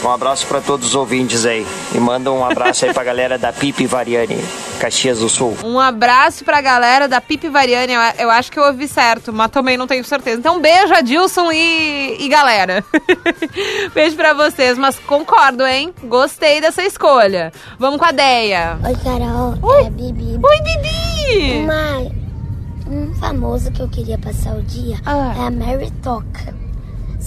Um 0.04 0.10
abraço 0.10 0.48
para 0.48 0.62
todos 0.62 0.88
os 0.88 0.96
ouvintes 0.96 1.46
aí. 1.46 1.66
E 1.94 2.00
manda 2.00 2.32
um 2.32 2.44
abraço 2.46 2.86
aí 2.86 2.94
pra 2.94 3.04
galera 3.04 3.38
da 3.38 3.52
Pipe 3.52 3.86
Variani, 3.86 4.38
Caxias 4.80 5.20
do 5.20 5.28
Sul. 5.28 5.58
Um 5.64 5.78
abraço 5.80 6.46
pra 6.46 6.62
galera 6.62 7.06
da 7.08 7.20
Pipe 7.20 7.50
Variani. 7.50 7.94
Eu, 7.94 8.02
eu 8.20 8.30
acho 8.32 8.50
que 8.52 8.58
eu 8.58 8.64
ouvi 8.64 8.88
certo, 8.88 9.34
mas 9.34 9.52
também 9.52 9.76
não 9.78 9.88
tenho 9.88 10.04
certeza. 10.06 10.38
Então, 10.40 10.62
beijo, 10.62 10.94
Adilson 10.94 11.52
e, 11.52 12.16
e 12.20 12.30
galera. 12.30 12.84
beijo 13.94 14.16
pra 14.16 14.34
vocês, 14.34 14.78
mas 14.78 14.98
concordo, 15.00 15.66
hein? 15.66 15.94
Gostei 16.04 16.62
dessa 16.62 16.82
escolha. 16.84 17.52
Vamos 17.78 18.00
com 18.00 18.06
a 18.06 18.12
Deia. 18.12 18.78
Oi, 18.86 18.96
Carol. 19.04 19.82
É 19.82 19.88
a 19.88 19.90
Bibi. 19.90 20.40
Oi, 20.42 20.62
Bibi! 20.62 21.60
Uma, 21.60 22.12
um 22.88 23.14
famoso 23.16 23.70
que 23.72 23.82
eu 23.82 23.90
queria 23.90 24.18
passar 24.18 24.56
o 24.56 24.62
dia 24.64 24.98
Ah. 25.06 25.34
é 25.38 25.48
a 25.48 25.52
Mary 25.52 25.92
Toca. 26.02 26.56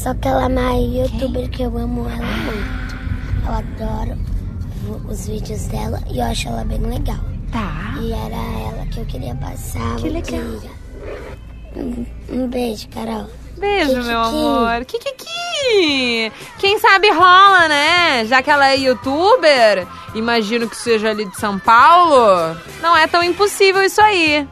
Só 0.02 0.12
que 0.14 0.26
ela 0.26 0.42
é 0.42 0.46
uma 0.48 0.72
youtuber 0.72 1.48
que 1.48 1.62
eu 1.62 1.78
amo 1.78 2.08
ela 2.08 2.26
muito. 2.26 2.96
Eu 3.46 3.52
adoro 3.52 4.18
os 5.08 5.28
vídeos 5.28 5.66
dela 5.66 6.02
e 6.10 6.18
eu 6.18 6.24
acho 6.24 6.48
ela 6.48 6.64
bem 6.64 6.80
legal. 6.80 7.20
Tá. 7.52 7.94
E 8.00 8.12
era 8.12 8.34
ela 8.34 8.84
que 8.86 8.98
eu 8.98 9.06
queria 9.06 9.32
passar 9.36 9.94
Que 9.98 10.08
legal. 10.08 10.40
Um, 11.76 12.04
um 12.30 12.48
beijo, 12.48 12.88
Carol. 12.88 13.28
Beijo, 13.56 13.90
Kikiki. 13.90 14.08
meu 14.08 14.20
amor. 14.20 14.84
Kikiki! 14.86 16.32
Quem 16.58 16.80
sabe 16.80 17.08
rola, 17.10 17.68
né? 17.68 18.26
Já 18.26 18.42
que 18.42 18.50
ela 18.50 18.70
é 18.70 18.76
youtuber, 18.76 19.86
imagino 20.16 20.68
que 20.68 20.74
seja 20.74 21.10
ali 21.10 21.26
de 21.26 21.36
São 21.36 21.60
Paulo, 21.60 22.56
não 22.80 22.96
é 22.96 23.06
tão 23.06 23.22
impossível 23.22 23.84
isso 23.84 24.00
aí. 24.00 24.48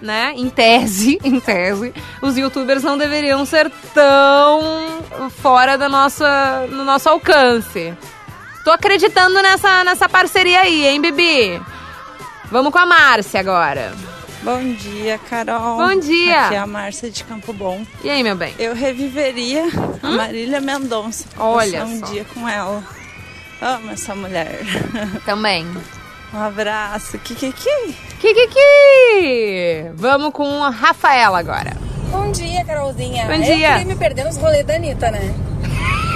Né? 0.00 0.32
Em 0.36 0.48
tese, 0.48 1.18
em 1.24 1.40
tese, 1.40 1.92
os 2.22 2.36
youtubers 2.36 2.82
não 2.82 2.96
deveriam 2.96 3.44
ser 3.44 3.70
tão 3.92 5.02
fora 5.42 5.76
da 5.76 5.88
nossa, 5.88 6.66
no 6.70 6.84
nosso 6.84 7.08
alcance. 7.08 7.92
Tô 8.64 8.70
acreditando 8.70 9.42
nessa, 9.42 9.82
nessa 9.82 10.08
parceria 10.08 10.60
aí, 10.60 10.86
hein, 10.86 11.00
Bibi? 11.00 11.60
Vamos 12.50 12.72
com 12.72 12.78
a 12.78 12.86
Márcia 12.86 13.40
agora. 13.40 13.92
Bom 14.42 14.72
dia, 14.74 15.18
Carol. 15.18 15.76
Bom 15.78 15.98
dia. 15.98 16.46
Aqui 16.46 16.54
é 16.54 16.58
a 16.58 16.66
Márcia 16.66 17.10
de 17.10 17.24
Campo 17.24 17.52
Bom. 17.52 17.84
E 18.04 18.08
aí, 18.08 18.22
meu 18.22 18.36
bem? 18.36 18.54
Eu 18.58 18.74
reviveria 18.74 19.64
a 20.02 20.10
Marília 20.10 20.60
Mendonça. 20.60 21.26
Olha 21.36 21.84
um 21.84 21.98
só. 21.98 22.06
dia 22.06 22.24
com 22.32 22.48
ela. 22.48 22.84
Amo 23.60 23.90
essa 23.90 24.14
mulher. 24.14 24.60
Também. 25.26 25.66
Um 26.32 26.40
abraço. 26.40 27.18
Kikiki. 27.18 28.07
Kikiki! 28.18 29.90
Vamos 29.94 30.32
com 30.32 30.62
a 30.64 30.70
Rafaela 30.70 31.38
agora. 31.38 31.72
Bom 32.10 32.30
dia, 32.32 32.64
Carolzinha. 32.64 33.26
Bom 33.26 33.32
Eu 33.34 33.42
dia. 33.42 33.68
queria 33.72 33.84
me 33.84 33.94
perder 33.94 34.24
nos 34.24 34.36
rolês 34.36 34.64
da 34.66 34.74
Anitta, 34.74 35.10
né? 35.10 35.32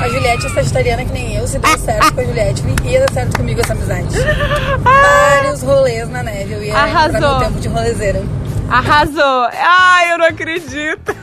A 0.01 0.09
Juliette 0.09 0.47
é 0.47 0.49
sagitariana 0.49 1.05
que 1.05 1.13
nem 1.13 1.37
eu. 1.37 1.47
Se 1.47 1.59
deu 1.61 1.79
certo 1.79 2.13
com 2.13 2.21
a 2.21 2.25
Juliette, 2.25 2.63
ia 2.85 3.01
dar 3.07 3.13
certo 3.13 3.37
comigo 3.37 3.61
essa 3.61 3.73
amizade. 3.73 4.09
Vários 4.83 5.63
rolês 5.63 6.09
na 6.09 6.25
neve. 6.25 6.55
Eu 6.55 6.65
ia 6.65 6.77
Arrasou. 6.77 7.21
no 7.21 7.39
tempo 7.39 7.61
de 7.61 7.69
rolezeira. 7.69 8.21
Arrasou! 8.69 9.49
Ai, 9.53 10.13
eu 10.13 10.19
não 10.19 10.27
acredito! 10.27 11.15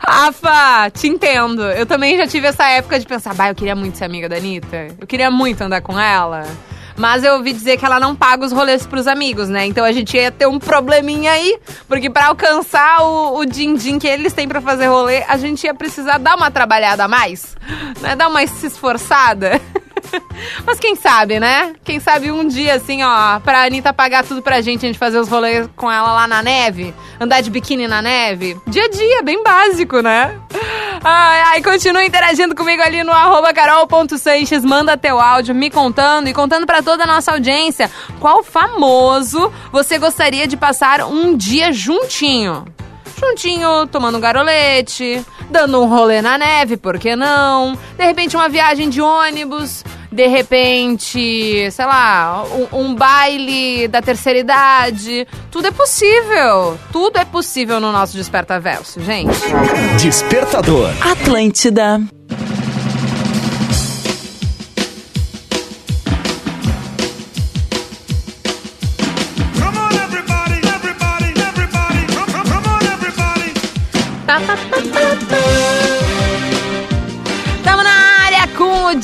Rafa, 0.00 0.90
te 0.90 1.06
entendo. 1.08 1.62
Eu 1.62 1.86
também 1.86 2.16
já 2.16 2.26
tive 2.26 2.46
essa 2.48 2.68
época 2.70 2.98
de 2.98 3.06
pensar, 3.06 3.32
bah, 3.34 3.48
eu 3.50 3.54
queria 3.54 3.76
muito 3.76 3.96
ser 3.98 4.04
amiga 4.06 4.28
da 4.28 4.36
Anitta. 4.36 4.88
Eu 4.98 5.06
queria 5.06 5.30
muito 5.30 5.60
andar 5.62 5.82
com 5.82 5.98
ela. 5.98 6.44
Mas 6.96 7.24
eu 7.24 7.34
ouvi 7.34 7.52
dizer 7.52 7.76
que 7.76 7.84
ela 7.84 7.98
não 7.98 8.14
paga 8.14 8.44
os 8.44 8.52
rolês 8.52 8.86
pros 8.86 9.06
amigos, 9.06 9.48
né? 9.48 9.66
Então 9.66 9.84
a 9.84 9.92
gente 9.92 10.16
ia 10.16 10.30
ter 10.30 10.46
um 10.46 10.58
probleminha 10.58 11.32
aí, 11.32 11.58
porque 11.88 12.10
pra 12.10 12.26
alcançar 12.26 13.02
o, 13.02 13.44
din-din 13.44 13.98
que 13.98 14.06
eles 14.06 14.32
têm 14.32 14.46
pra 14.46 14.60
fazer 14.60 14.86
rolê, 14.86 15.22
a 15.24 15.36
gente 15.36 15.64
ia 15.64 15.74
precisar 15.74 16.18
dar 16.18 16.36
uma 16.36 16.50
trabalhada 16.50 17.04
a 17.04 17.08
mais, 17.08 17.56
né? 18.00 18.14
Dar 18.14 18.28
uma 18.28 18.46
se 18.46 18.66
esforçada. 18.66 19.60
Mas 20.64 20.78
quem 20.78 20.96
sabe, 20.96 21.40
né? 21.40 21.74
Quem 21.84 22.00
sabe 22.00 22.30
um 22.30 22.46
dia, 22.46 22.74
assim, 22.74 23.02
ó, 23.02 23.40
pra 23.40 23.64
Anitta 23.64 23.92
pagar 23.92 24.24
tudo 24.24 24.42
pra 24.42 24.60
gente, 24.60 24.84
a 24.84 24.88
gente 24.88 24.98
fazer 24.98 25.18
os 25.18 25.28
rolês 25.28 25.68
com 25.76 25.90
ela 25.90 26.12
lá 26.12 26.26
na 26.26 26.42
neve, 26.42 26.94
andar 27.20 27.40
de 27.40 27.50
biquíni 27.50 27.86
na 27.86 28.02
neve. 28.02 28.56
Dia 28.66 28.84
a 28.84 28.88
dia, 28.88 29.22
bem 29.22 29.42
básico, 29.42 30.00
né? 30.00 30.38
Ai, 31.02 31.40
ai, 31.46 31.62
continua 31.62 32.04
interagindo 32.04 32.54
comigo 32.54 32.82
ali 32.82 33.02
no 33.02 33.12
arroba 33.12 33.52
carol.sanches, 33.54 34.64
manda 34.64 34.96
teu 34.96 35.18
áudio 35.18 35.54
me 35.54 35.70
contando 35.70 36.28
e 36.28 36.34
contando 36.34 36.66
pra 36.66 36.82
toda 36.82 37.04
a 37.04 37.06
nossa 37.06 37.32
audiência 37.32 37.90
qual 38.18 38.42
famoso 38.42 39.50
você 39.72 39.98
gostaria 39.98 40.46
de 40.46 40.56
passar 40.56 41.04
um 41.06 41.36
dia 41.36 41.72
juntinho 41.72 42.64
juntinho, 43.20 43.86
tomando 43.86 44.16
um 44.16 44.20
garolete, 44.20 45.22
dando 45.50 45.82
um 45.82 45.86
rolê 45.86 46.22
na 46.22 46.38
neve, 46.38 46.76
por 46.78 46.98
que 46.98 47.14
não? 47.14 47.76
De 47.96 48.04
repente 48.04 48.34
uma 48.34 48.48
viagem 48.48 48.88
de 48.88 49.02
ônibus, 49.02 49.84
de 50.10 50.26
repente, 50.26 51.70
sei 51.70 51.84
lá, 51.84 52.44
um, 52.72 52.80
um 52.80 52.94
baile 52.94 53.86
da 53.88 54.02
terceira 54.02 54.38
idade. 54.38 55.26
Tudo 55.50 55.68
é 55.68 55.70
possível. 55.70 56.78
Tudo 56.92 57.18
é 57.18 57.24
possível 57.24 57.80
no 57.80 57.92
nosso 57.92 58.16
Desperta 58.16 58.58
Verso, 58.58 59.00
gente. 59.00 59.38
Despertador. 60.00 60.90
Atlântida. 61.00 62.00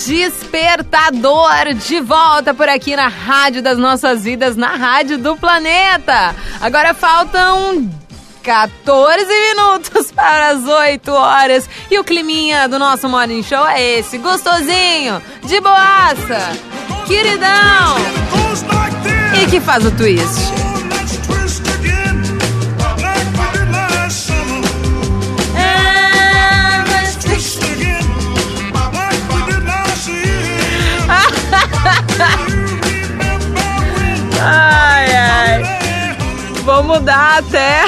Despertador 0.07 1.75
de 1.75 2.01
volta 2.01 2.55
por 2.55 2.69
aqui 2.69 2.95
na 2.95 3.09
Rádio 3.09 3.61
das 3.61 3.77
Nossas 3.77 4.23
Vidas, 4.23 4.55
na 4.55 4.77
Rádio 4.77 5.19
do 5.19 5.37
Planeta. 5.37 6.33
Agora 6.61 6.95
faltam 6.95 7.91
14 8.41 9.27
minutos 9.27 10.13
para 10.15 10.51
as 10.51 10.65
8 10.65 11.11
horas 11.11 11.69
e 11.91 11.99
o 11.99 12.05
climinha 12.05 12.69
do 12.69 12.79
nosso 12.79 13.09
Morning 13.09 13.43
Show 13.43 13.67
é 13.67 13.99
esse, 13.99 14.17
gostosinho, 14.19 15.21
de 15.43 15.61
boaça, 15.61 16.53
queridão 17.05 17.97
e 19.43 19.51
que 19.51 19.61
faz 19.61 19.85
o 19.85 19.91
twist. 19.91 20.66
Vou 36.77 36.85
mudar 36.85 37.39
até 37.39 37.85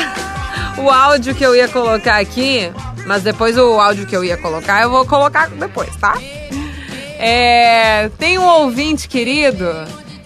o 0.79 0.91
áudio 0.91 1.35
que 1.35 1.45
eu 1.45 1.55
ia 1.55 1.69
colocar 1.69 2.17
aqui, 2.17 2.73
mas 3.07 3.23
depois 3.23 3.59
o 3.59 3.79
áudio 3.79 4.07
que 4.07 4.17
eu 4.17 4.25
ia 4.25 4.39
colocar, 4.39 4.81
eu 4.81 4.89
vou 4.89 5.05
colocar 5.05 5.51
depois, 5.51 5.95
tá? 5.97 6.17
É, 7.19 8.09
tem 8.19 8.39
um 8.39 8.47
ouvinte 8.47 9.07
querido 9.07 9.67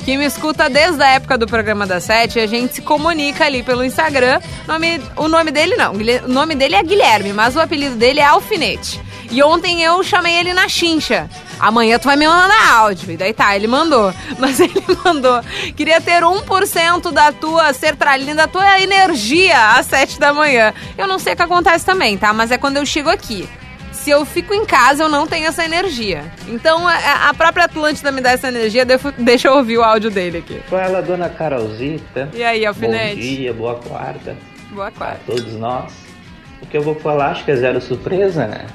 que 0.04 0.16
me 0.16 0.24
escuta 0.24 0.70
desde 0.70 1.02
a 1.02 1.08
época 1.08 1.36
do 1.36 1.44
programa 1.44 1.88
da 1.88 1.98
Sete 1.98 2.38
e 2.38 2.42
a 2.42 2.46
gente 2.46 2.76
se 2.76 2.82
comunica 2.82 3.44
ali 3.44 3.64
pelo 3.64 3.84
Instagram. 3.84 4.40
Nome, 4.68 5.02
o 5.16 5.26
nome 5.26 5.50
dele 5.50 5.74
não, 5.74 5.94
o 5.94 6.28
nome 6.28 6.54
dele 6.54 6.76
é 6.76 6.84
Guilherme, 6.84 7.32
mas 7.32 7.56
o 7.56 7.60
apelido 7.60 7.96
dele 7.96 8.20
é 8.20 8.26
Alfinete. 8.26 9.00
E 9.32 9.42
ontem 9.42 9.82
eu 9.82 10.02
chamei 10.04 10.36
ele 10.36 10.52
na 10.52 10.68
chincha. 10.68 11.26
Amanhã 11.58 11.98
tu 11.98 12.04
vai 12.04 12.16
me 12.16 12.26
mandar 12.26 12.70
áudio. 12.74 13.10
E 13.12 13.16
daí 13.16 13.32
tá, 13.32 13.56
ele 13.56 13.66
mandou. 13.66 14.12
Mas 14.38 14.60
ele 14.60 14.74
mandou. 15.02 15.40
Queria 15.74 16.02
ter 16.02 16.22
1% 16.22 17.10
da 17.10 17.32
tua 17.32 17.72
sertralina, 17.72 18.34
da 18.34 18.46
tua 18.46 18.78
energia 18.80 19.70
às 19.76 19.86
7 19.86 20.20
da 20.20 20.34
manhã. 20.34 20.74
Eu 20.98 21.08
não 21.08 21.18
sei 21.18 21.32
o 21.32 21.36
que 21.36 21.42
acontece 21.42 21.84
também, 21.84 22.18
tá? 22.18 22.30
Mas 22.34 22.50
é 22.50 22.58
quando 22.58 22.76
eu 22.76 22.84
chego 22.84 23.08
aqui. 23.08 23.48
Se 23.90 24.10
eu 24.10 24.24
fico 24.26 24.52
em 24.52 24.66
casa, 24.66 25.04
eu 25.04 25.08
não 25.08 25.26
tenho 25.26 25.46
essa 25.46 25.64
energia. 25.64 26.24
Então, 26.48 26.86
a 26.86 27.28
a 27.28 27.34
própria 27.34 27.64
Atlântida 27.64 28.10
me 28.12 28.20
dá 28.20 28.32
essa 28.32 28.48
energia. 28.48 28.84
Deixa 29.16 29.48
eu 29.48 29.54
ouvir 29.54 29.78
o 29.78 29.82
áudio 29.82 30.10
dele 30.10 30.38
aqui. 30.38 30.60
Fala, 30.68 31.00
dona 31.00 31.28
Carolzita. 31.30 32.28
E 32.34 32.42
aí, 32.44 32.66
Alfinete? 32.66 33.14
Bom 33.14 33.20
dia, 33.20 33.52
boa 33.54 33.74
quarta 33.76 34.36
Boa 34.72 34.88
a 34.88 34.90
quarta. 34.90 35.20
todos 35.24 35.52
nós. 35.54 35.92
O 36.60 36.66
que 36.66 36.76
eu 36.76 36.82
vou 36.82 36.94
falar, 36.96 37.30
acho 37.30 37.44
que 37.44 37.50
é 37.50 37.56
zero 37.56 37.80
surpresa, 37.80 38.46
né? 38.46 38.66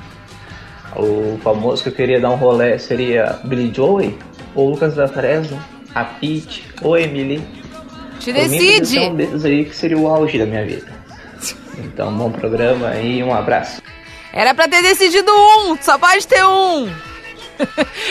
O 0.98 1.40
famoso 1.44 1.84
que 1.84 1.90
eu 1.90 1.94
queria 1.94 2.20
dar 2.20 2.32
um 2.32 2.36
rolê 2.36 2.80
seria 2.80 3.40
Billy 3.44 3.72
Joey, 3.74 4.18
ou 4.56 4.70
Lucas 4.72 4.96
da 4.96 5.08
Fresno, 5.08 5.62
a 5.94 6.04
Pete, 6.04 6.64
ou 6.82 6.98
Emily. 6.98 7.38
Te 8.20 8.34
Por 8.34 8.42
decide. 8.48 9.00
um 9.00 9.16
deles 9.16 9.46
aí 9.46 9.66
que 9.66 9.76
seria 9.76 9.98
o 9.98 10.08
auge 10.08 10.40
da 10.40 10.46
minha 10.46 10.66
vida. 10.66 10.88
Então, 11.78 12.12
bom 12.12 12.32
programa 12.32 12.96
e 12.96 13.24
um 13.24 13.32
abraço. 13.34 13.82
Era 14.34 14.54
pra 14.56 14.68
ter 14.68 14.82
decidido 14.82 15.32
um, 15.32 15.78
só 15.82 15.98
pode 16.00 16.26
ter 16.28 16.44
um. 16.44 16.88
eu 16.88 17.68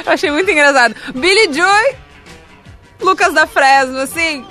achei 0.12 0.30
muito 0.30 0.48
engraçado. 0.50 0.94
Billy 1.14 1.52
Joy, 1.52 1.94
Lucas 3.00 3.34
da 3.34 3.46
Fresno, 3.46 3.98
assim. 3.98 4.44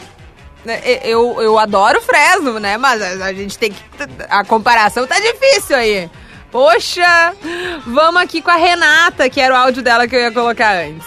né, 0.66 0.82
Eu, 1.04 1.42
eu 1.42 1.58
adoro 1.58 2.02
Fresno, 2.02 2.60
né? 2.60 2.78
Mas 2.78 3.02
a, 3.02 3.26
a 3.28 3.34
gente 3.34 3.58
tem 3.58 3.72
que. 3.72 3.80
A 4.30 4.44
comparação 4.44 5.08
tá 5.08 5.18
difícil 5.20 5.78
aí. 5.78 6.10
Poxa! 6.52 7.34
Vamos 7.86 8.22
aqui 8.22 8.42
com 8.42 8.52
a 8.52 8.56
Renata, 8.56 9.30
que 9.30 9.42
era 9.42 9.54
o 9.54 9.58
áudio 9.58 9.84
dela 9.84 10.08
que 10.08 10.16
eu 10.16 10.20
ia 10.22 10.32
colocar 10.32 10.76
antes. 10.76 11.06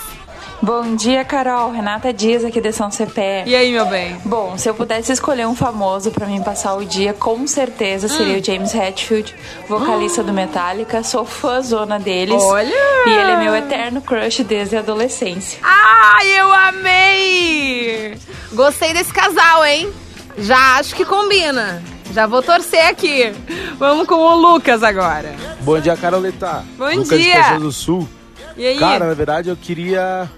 Bom 0.60 0.96
dia, 0.96 1.24
Carol. 1.24 1.70
Renata 1.70 2.12
Dias 2.12 2.44
aqui 2.44 2.60
de 2.60 2.72
São 2.72 2.90
Cepé. 2.90 3.44
E 3.46 3.54
aí, 3.54 3.70
meu 3.72 3.86
bem? 3.86 4.20
Bom, 4.24 4.58
se 4.58 4.68
eu 4.68 4.74
pudesse 4.74 5.12
escolher 5.12 5.46
um 5.46 5.54
famoso 5.54 6.10
pra 6.10 6.26
mim 6.26 6.42
passar 6.42 6.74
o 6.74 6.84
dia, 6.84 7.14
com 7.14 7.46
certeza 7.46 8.08
seria 8.08 8.36
Hum. 8.36 8.40
o 8.40 8.44
James 8.44 8.74
Hetfield, 8.74 9.34
vocalista 9.68 10.20
do 10.22 10.32
Metallica. 10.32 11.04
Sou 11.04 11.24
fãzona 11.24 12.00
deles. 12.00 12.42
Olha! 12.42 12.74
E 13.06 13.10
ele 13.10 13.30
é 13.30 13.36
meu 13.36 13.54
eterno 13.54 14.00
crush 14.02 14.42
desde 14.42 14.76
a 14.76 14.80
adolescência. 14.80 15.60
Ai, 15.62 16.26
eu 16.40 16.52
amei! 16.52 18.18
Gostei 18.52 18.92
desse 18.92 19.12
casal, 19.12 19.64
hein? 19.64 19.92
Já 20.38 20.76
acho 20.78 20.94
que 20.96 21.04
combina. 21.04 21.80
Já 22.12 22.26
vou 22.26 22.42
torcer 22.42 22.86
aqui. 22.86 23.32
Vamos 23.78 24.06
com 24.06 24.14
o 24.14 24.34
Lucas 24.34 24.82
agora. 24.82 25.34
Bom 25.60 25.78
dia, 25.78 25.96
Caroleta. 25.96 26.64
Bom 26.76 26.90
Lucas 26.90 27.08
dia. 27.08 27.18
de 27.18 27.32
Caxias 27.32 27.62
do 27.62 27.72
Sul. 27.72 28.08
E 28.56 28.66
aí? 28.66 28.78
Cara, 28.78 29.06
na 29.06 29.14
verdade 29.14 29.48
eu 29.48 29.56
queria. 29.56 30.28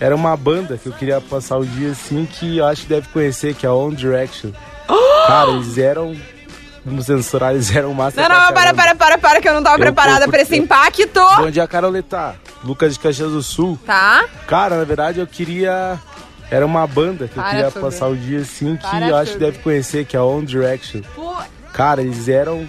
Era 0.00 0.14
uma 0.14 0.36
banda 0.36 0.78
que 0.78 0.86
eu 0.86 0.92
queria 0.92 1.20
passar 1.20 1.58
o 1.58 1.66
dia 1.66 1.90
assim 1.90 2.26
que 2.26 2.58
eu 2.58 2.66
acho 2.66 2.82
que 2.82 2.88
deve 2.88 3.08
conhecer, 3.08 3.54
que 3.54 3.66
é 3.66 3.68
a 3.68 3.72
One 3.72 3.96
Direction. 3.96 4.50
Cara, 5.26 5.50
eles 5.50 5.78
eram. 5.78 6.16
Vamos 6.84 7.06
censurar, 7.06 7.52
eles 7.52 7.74
eram 7.74 7.92
massa. 7.92 8.20
Não, 8.20 8.28
não, 8.28 8.52
para, 8.52 8.72
para, 8.72 8.94
para, 8.94 9.18
para, 9.18 9.40
que 9.40 9.48
eu 9.48 9.54
não 9.54 9.62
tava 9.62 9.76
Eu 9.76 9.80
preparada 9.80 10.24
tô 10.24 10.30
pra 10.30 10.40
esse 10.40 10.56
impacto. 10.56 11.20
Bom 11.36 11.50
dia, 11.50 11.66
Caroleta. 11.66 12.36
Lucas 12.64 12.94
de 12.94 12.98
Caxias 12.98 13.30
do 13.30 13.42
Sul. 13.42 13.78
Tá? 13.84 14.24
Cara, 14.46 14.76
na 14.76 14.84
verdade 14.84 15.20
eu 15.20 15.26
queria. 15.26 15.98
Era 16.50 16.64
uma 16.64 16.86
banda 16.86 17.28
que 17.28 17.36
eu 17.38 17.42
Para 17.42 17.50
queria 17.50 17.70
tudo. 17.70 17.82
passar 17.82 18.06
o 18.08 18.16
dia 18.16 18.40
assim 18.40 18.76
que 18.76 18.82
Para 18.82 19.08
eu 19.08 19.16
acho 19.16 19.32
que 19.32 19.38
deve 19.38 19.58
conhecer, 19.58 20.04
que 20.06 20.16
é 20.16 20.20
a 20.20 20.24
One 20.24 20.46
Direction. 20.46 21.02
Pô, 21.14 21.34
Cara, 21.72 22.00
eles 22.02 22.28
eram. 22.28 22.66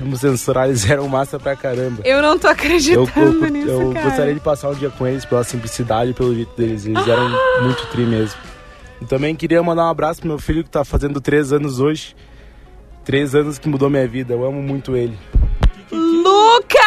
Vamos 0.00 0.20
censurar, 0.20 0.66
eles 0.68 0.88
eram 0.90 1.06
massa 1.08 1.38
pra 1.38 1.54
caramba. 1.54 2.00
eu 2.04 2.20
não 2.22 2.38
tô 2.38 2.48
Eu, 2.48 2.52
acreditando 2.52 3.10
eu, 3.44 3.50
nisso, 3.50 3.68
eu 3.70 3.92
cara. 3.92 4.06
gostaria 4.08 4.34
de 4.34 4.40
passar 4.40 4.70
um 4.70 4.74
dia 4.74 4.90
com 4.90 5.06
eles 5.06 5.24
pela 5.24 5.44
simplicidade 5.44 6.10
e 6.10 6.14
pelo 6.14 6.34
jeito 6.34 6.50
deles. 6.56 6.86
Eles 6.86 7.06
eram 7.06 7.28
muito 7.62 7.86
tri 7.88 8.02
mesmo. 8.02 8.40
E 9.00 9.04
também 9.04 9.36
queria 9.36 9.62
mandar 9.62 9.84
um 9.84 9.90
abraço 9.90 10.20
pro 10.20 10.28
meu 10.28 10.38
filho 10.38 10.64
que 10.64 10.70
tá 10.70 10.84
fazendo 10.84 11.20
três 11.20 11.52
anos 11.52 11.78
hoje. 11.78 12.16
Três 13.04 13.34
anos 13.34 13.58
que 13.58 13.68
mudou 13.68 13.90
minha 13.90 14.08
vida. 14.08 14.32
Eu 14.32 14.44
amo 14.44 14.62
muito 14.62 14.96
ele. 14.96 15.16
Lucas! 15.92 16.81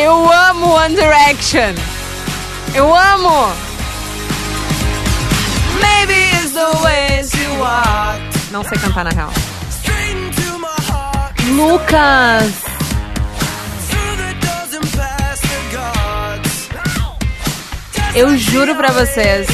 Eu 0.00 0.32
amo 0.32 0.74
One 0.74 0.94
Direction. 0.94 1.74
Eu 2.72 2.94
amo. 2.94 3.52
Maybe 5.80 6.14
it's 6.36 6.52
the 6.52 6.70
ways 6.84 7.32
you 7.34 7.50
walk. 7.58 8.20
Não 8.52 8.62
sei 8.62 8.78
cantar 8.78 9.02
na 9.02 9.10
real. 9.10 9.32
Lucas. 11.56 12.52
Eu 18.14 18.38
juro 18.38 18.76
pra 18.76 18.92
vocês. 18.92 19.48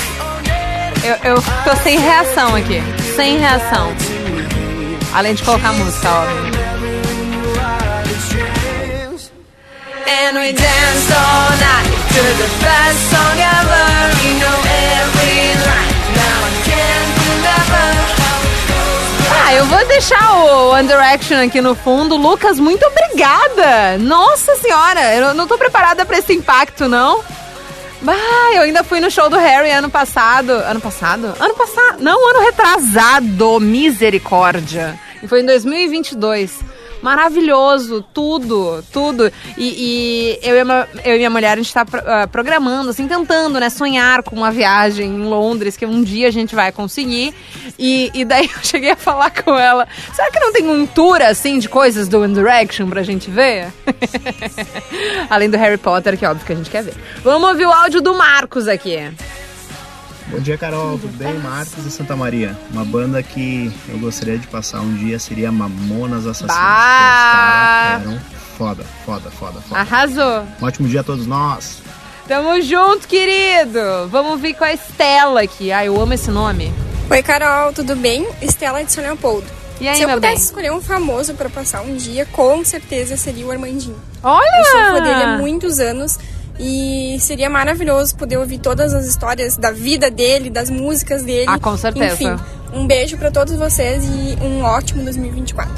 Eu, 1.03 1.37
eu 1.37 1.43
tô 1.65 1.75
sem 1.83 1.99
reação 1.99 2.55
aqui. 2.55 2.83
Sem 3.17 3.39
reação. 3.39 3.95
Além 5.15 5.35
de 5.35 5.43
colocar 5.43 5.73
música, 5.73 6.11
óbvio. 6.11 6.64
And 10.07 10.37
we 10.37 10.53
dance 10.53 11.07
all 11.13 11.51
night 11.59 11.89
to 12.15 12.23
the 12.41 12.51
best 12.61 13.01
song 13.11 13.37
ever. 13.39 13.85
Know 14.41 14.59
every 15.01 15.55
line. 15.67 15.95
Ah, 19.47 19.55
eu 19.55 19.67
vou 19.67 19.85
deixar 19.87 20.37
o 20.37 20.71
One 20.71 20.89
Direction 20.89 21.37
aqui 21.45 21.61
no 21.61 21.75
fundo. 21.75 22.17
Lucas, 22.17 22.59
muito 22.59 22.85
obrigada. 22.87 23.99
Nossa 23.99 24.57
senhora, 24.57 25.15
eu 25.15 25.35
não 25.35 25.47
tô 25.47 25.59
preparada 25.59 26.05
pra 26.07 26.19
esse 26.19 26.33
impacto, 26.33 26.89
não. 26.89 27.23
Ah, 28.07 28.55
eu 28.55 28.63
ainda 28.63 28.83
fui 28.83 29.01
no 29.01 29.11
show 29.11 29.29
do 29.29 29.37
Harry 29.37 29.71
ano 29.71 29.91
passado. 29.91 30.51
Ano 30.51 30.81
passado? 30.81 31.35
Ano 31.39 31.55
passado. 31.55 31.99
Não, 32.01 32.31
ano 32.31 32.41
retrasado. 32.41 33.61
Misericórdia. 33.61 34.99
E 35.23 35.29
foi 35.29 35.41
em 35.41 35.47
2022 35.47 36.74
maravilhoso, 37.05 38.03
tudo, 38.15 38.83
tudo. 38.91 39.31
E, 39.59 40.39
e 40.43 40.49
eu, 40.49 40.57
e 40.57 40.65
minha, 40.65 40.89
eu 41.05 41.15
e 41.15 41.19
minha 41.19 41.29
mulher, 41.29 41.53
a 41.53 41.57
gente 41.57 41.73
tá 41.73 41.83
uh, 41.83 42.29
programando, 42.29 42.89
assim, 42.89 43.07
tentando, 43.07 43.61
né, 43.61 43.69
sonhar 43.69 44.23
com 44.23 44.35
uma 44.35 44.51
viagem 44.51 45.11
em 45.11 45.23
Londres, 45.23 45.77
que 45.77 45.85
um 45.85 46.03
dia 46.03 46.29
a 46.29 46.31
gente 46.31 46.55
vai 46.55 46.73
conseguir. 46.73 47.35
E, 47.79 48.11
e 48.15 48.25
daí 48.25 48.49
eu 48.57 48.65
cheguei 48.65 48.93
a 48.93 48.97
falar 48.97 49.31
com 49.31 49.55
ela, 49.55 49.87
será 50.15 50.31
que 50.31 50.41
não 50.41 50.51
tem 50.51 50.67
um 50.67 50.87
tour, 50.87 51.21
assim, 51.21 51.59
de 51.59 51.69
coisas 51.69 52.09
do 52.09 52.23
One 52.23 52.33
Direction 52.33 52.89
pra 52.89 53.03
gente 53.03 53.31
ver? 53.31 53.71
Além 55.29 55.51
do 55.51 55.59
Harry 55.59 55.77
Potter, 55.77 56.17
que 56.17 56.25
é 56.25 56.31
óbvio 56.31 56.47
que 56.47 56.53
a 56.55 56.57
gente 56.57 56.71
quer 56.71 56.85
ver. 56.85 56.95
Vamos 57.23 57.47
ouvir 57.51 57.67
o 57.67 57.71
áudio 57.71 58.01
do 58.01 58.15
Marcos 58.15 58.67
aqui. 58.67 58.99
Bom 60.35 60.41
dia, 60.41 60.59
Carol. 60.59 60.99
Tudo 60.99 61.17
bem? 61.17 61.33
Marcos 61.39 61.85
de 61.85 61.91
Santa 61.93 62.17
Maria. 62.17 62.59
Uma 62.73 62.85
banda 62.85 63.23
que 63.23 63.73
eu 63.89 63.97
gostaria 64.01 64.37
de 64.37 64.49
passar 64.49 64.81
um 64.81 64.93
dia 64.97 65.17
seria 65.17 65.53
Mamonas 65.53 66.27
Assassinas. 66.27 66.57
Bah! 66.57 68.01
Eram 68.03 68.21
foda, 68.59 68.85
foda, 69.07 69.31
foda, 69.31 69.61
foda. 69.61 69.81
Arrasou. 69.81 70.45
Um 70.61 70.65
ótimo 70.67 70.89
dia 70.89 71.03
a 71.03 71.05
todos 71.05 71.25
nós. 71.25 71.79
Tamo 72.27 72.61
junto, 72.63 73.07
querido. 73.07 74.09
Vamos 74.11 74.41
vir 74.41 74.55
com 74.55 74.65
a 74.65 74.73
Estela 74.73 75.41
aqui. 75.43 75.71
Ai, 75.71 75.87
eu 75.87 76.01
amo 76.01 76.15
esse 76.15 76.33
nome. 76.33 76.75
Oi, 77.09 77.23
Carol, 77.23 77.73
tudo 77.73 77.95
bem? 77.95 78.27
Estela 78.43 78.83
de 78.83 78.91
São 78.93 79.05
Leopoldo. 79.05 79.47
E 79.81 79.87
aí, 79.87 79.97
Se 79.97 80.03
eu 80.03 80.09
meu 80.09 80.17
pudesse 80.17 80.35
bem? 80.35 80.45
escolher 80.47 80.73
um 80.73 80.81
famoso 80.81 81.35
pra 81.35 81.49
passar 81.49 81.83
um 81.83 81.95
dia, 81.95 82.27
com 82.27 82.65
certeza 82.65 83.17
seria 83.17 83.47
o 83.47 83.53
Armandinho. 83.53 83.97
Olha! 84.21 84.59
Eu 84.59 84.65
sou 84.65 84.81
fã 84.81 85.03
dele 85.03 85.23
há 85.23 85.39
muitos 85.39 85.79
anos 85.79 86.19
e 86.59 87.17
seria 87.21 87.51
maravilhoso 87.51 88.15
poder 88.17 88.37
ouvir 88.37 88.59
todas 88.59 88.95
as 88.95 89.07
histórias 89.07 89.57
da 89.57 89.71
vida 89.71 90.11
dele, 90.11 90.51
das 90.51 90.71
músicas 90.71 91.23
dele. 91.23 91.47
Ah, 91.49 91.59
com 91.59 91.77
certeza. 91.77 92.15
Enfim, 92.15 92.37
um 92.73 92.87
beijo 92.87 93.17
pra 93.17 93.31
todos 93.31 93.55
vocês 93.57 94.05
e 94.05 94.37
um 94.43 94.63
ótimo 94.63 95.03
2024. 95.05 95.73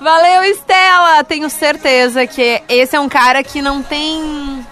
Valeu, 0.00 0.44
Estela! 0.44 1.24
Tenho 1.24 1.48
certeza 1.48 2.26
que 2.26 2.62
esse 2.68 2.96
é 2.96 3.00
um 3.00 3.08
cara 3.08 3.42
que 3.42 3.62
não 3.62 3.82
tem. 3.82 4.64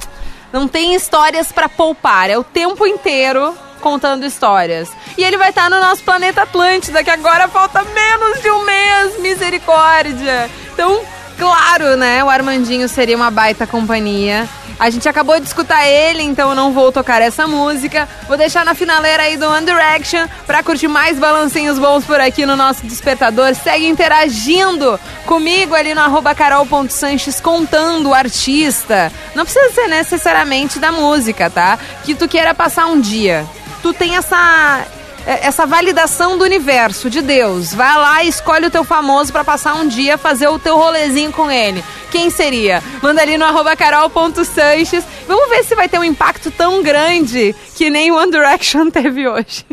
Não 0.53 0.69
tem 0.69 0.95
histórias 0.95 1.53
pra 1.53 1.69
poupar. 1.69 2.31
É 2.31 2.39
o 2.39 2.45
tempo 2.45 2.87
inteiro 2.87 3.55
contando 3.81 4.25
histórias. 4.25 4.89
E 5.17 5.25
ele 5.25 5.37
vai 5.37 5.51
estar 5.51 5.69
no 5.71 5.79
nosso 5.81 6.03
planeta 6.03 6.43
Atlântida, 6.43 7.05
que 7.05 7.11
agora 7.11 7.47
falta 7.49 7.83
menos 7.83 8.41
de 8.43 8.51
um 8.51 8.65
mês. 8.65 9.21
Misericórdia! 9.21 10.51
Então, 10.73 11.03
claro, 11.39 11.97
né? 11.97 12.23
O 12.25 12.31
Armandinho 12.31 12.89
seria 12.89 13.17
uma 13.17 13.31
baita 13.31 13.67
companhia. 13.67 14.49
A 14.79 14.91
gente 14.91 15.09
acabou 15.09 15.41
de 15.41 15.47
escutar 15.47 15.87
ele, 15.87 16.23
então 16.23 16.55
não 16.55 16.73
vou 16.73 16.93
tocar 16.93 17.23
essa 17.23 17.47
música. 17.47 18.07
Vou 18.29 18.37
deixar 18.37 18.65
na 18.65 18.75
finaleira 18.75 19.23
aí 19.23 19.37
do 19.37 19.49
One 19.49 19.65
Direction 19.65 20.27
pra 20.47 20.63
curtir 20.63 20.87
mais 20.87 21.19
balancinhos 21.19 21.79
bons 21.79 22.05
por 22.05 22.21
aqui 22.21 22.45
no 22.45 22.57
nosso 22.57 22.87
despertador. 22.87 23.55
Segue 23.55 23.87
interagindo 23.87 25.01
comigo 25.25 25.75
ali 25.75 25.95
no 25.95 26.01
arroba 26.03 26.35
carol.sanches 26.35 27.41
contando 27.41 28.11
o 28.11 28.15
artista. 28.15 29.11
Não 29.35 29.45
precisa 29.45 29.71
ser 29.71 29.89
necessariamente 29.89 30.79
da 30.79 30.93
música, 30.93 31.49
tá? 31.49 31.79
Que 32.05 32.15
tu 32.15 32.29
queira 32.29 32.55
passar 32.55 32.87
um 32.87 33.01
dia. 33.01 33.47
Tu 33.83 33.95
tem 33.95 34.17
essa 34.17 34.85
essa 35.27 35.67
validação 35.67 36.39
do 36.39 36.45
universo, 36.45 37.11
de 37.11 37.21
Deus. 37.21 37.75
Vai 37.75 37.95
lá 37.97 38.23
e 38.23 38.29
escolhe 38.29 38.67
o 38.67 38.71
teu 38.71 38.85
famoso 38.85 39.33
pra 39.33 39.45
passar 39.45 39.75
um 39.75 39.89
dia, 39.89 40.17
fazer 40.17 40.49
o 40.49 40.59
teu 40.59 40.77
rolezinho 40.77 41.33
com 41.33 41.51
ele. 41.51 41.85
Quem 42.11 42.31
seria? 42.31 42.83
Manda 43.03 43.21
ali 43.21 43.37
no 43.37 43.45
arroba 43.45 43.77
carol.sanches. 43.77 45.05
Vamos 45.27 45.49
ver 45.51 45.65
se 45.65 45.75
vai 45.75 45.89
ter 45.89 45.99
um 45.99 46.05
impacto 46.05 46.51
tão 46.51 46.83
grande 46.83 47.55
que 47.75 47.91
nem 47.91 48.13
One 48.13 48.31
Direction 48.31 48.89
teve 48.91 49.29
hoje. 49.29 49.67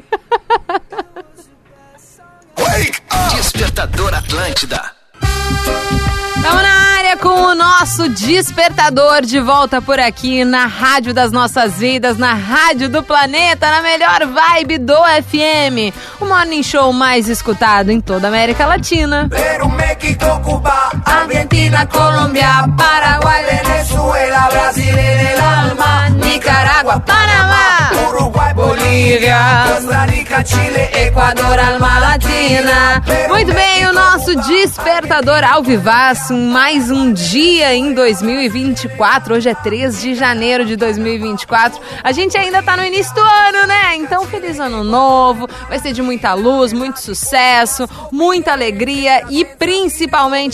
Despertador 3.36 4.14
Atlântida. 4.14 4.93
Nosso 7.84 8.08
despertador 8.08 9.24
de 9.24 9.42
volta 9.42 9.82
por 9.82 10.00
aqui 10.00 10.46
na 10.46 10.68
Rádio 10.68 11.14
das 11.14 11.34
Nossas 11.34 11.74
Vidas, 11.74 12.18
na 12.18 12.34
Rádio 12.34 12.88
do 12.88 13.04
Planeta, 13.04 13.70
na 13.70 13.82
melhor 13.82 14.22
vibe 14.26 14.78
do 14.78 14.96
FM. 14.96 15.94
O 16.22 16.26
morning 16.26 16.64
show 16.64 16.94
mais 16.94 17.28
escutado 17.28 17.90
em 17.90 18.00
toda 18.00 18.28
a 18.28 18.30
América 18.30 18.66
Latina. 18.66 19.30
México, 19.94 20.42
Cuba, 20.44 20.92
Argentina, 21.06 21.86
Colômbia, 21.86 22.68
Paraguai, 22.76 23.44
Venezuela, 23.46 24.50
Brasil 24.52 24.98
en 24.98 25.20
el 25.20 25.40
alma, 25.40 26.10
Nicarágua, 26.10 27.00
Panamá, 27.00 27.92
Uruguai, 28.10 28.54
Bolívia, 28.54 29.38
Costa 29.68 30.06
Rica, 30.06 30.44
Chile, 30.44 30.90
Equador, 31.08 31.60
Alma 31.60 32.00
Latina. 32.00 33.04
Muito 33.30 33.54
bem, 33.54 33.86
o 33.88 33.94
nosso 33.94 34.36
despertador 34.48 35.44
ao 35.44 35.64
mais 36.32 36.90
um 36.90 37.12
dia 37.14 37.74
em 37.74 37.94
2024. 37.94 39.36
Hoje 39.36 39.50
é 39.50 39.56
3 39.56 40.02
de 40.02 40.16
janeiro 40.16 40.66
de 40.66 40.76
2024. 40.76 41.80
A 42.04 42.12
gente 42.12 42.38
ainda 42.38 42.62
tá 42.62 42.78
no 42.78 42.86
início 42.86 43.14
do 43.14 43.22
ano, 43.22 43.68
né? 43.68 43.96
Então, 43.96 44.26
feliz 44.26 44.60
ano 44.60 44.84
novo. 44.84 45.48
Vai 45.68 45.80
ser 45.80 45.94
de 45.94 46.02
muita 46.02 46.34
luz, 46.34 46.74
muito 46.74 47.00
sucesso, 47.00 47.88
muita 48.12 48.52
alegria 48.52 49.24
e 49.30 49.44
principalmente 49.44 49.83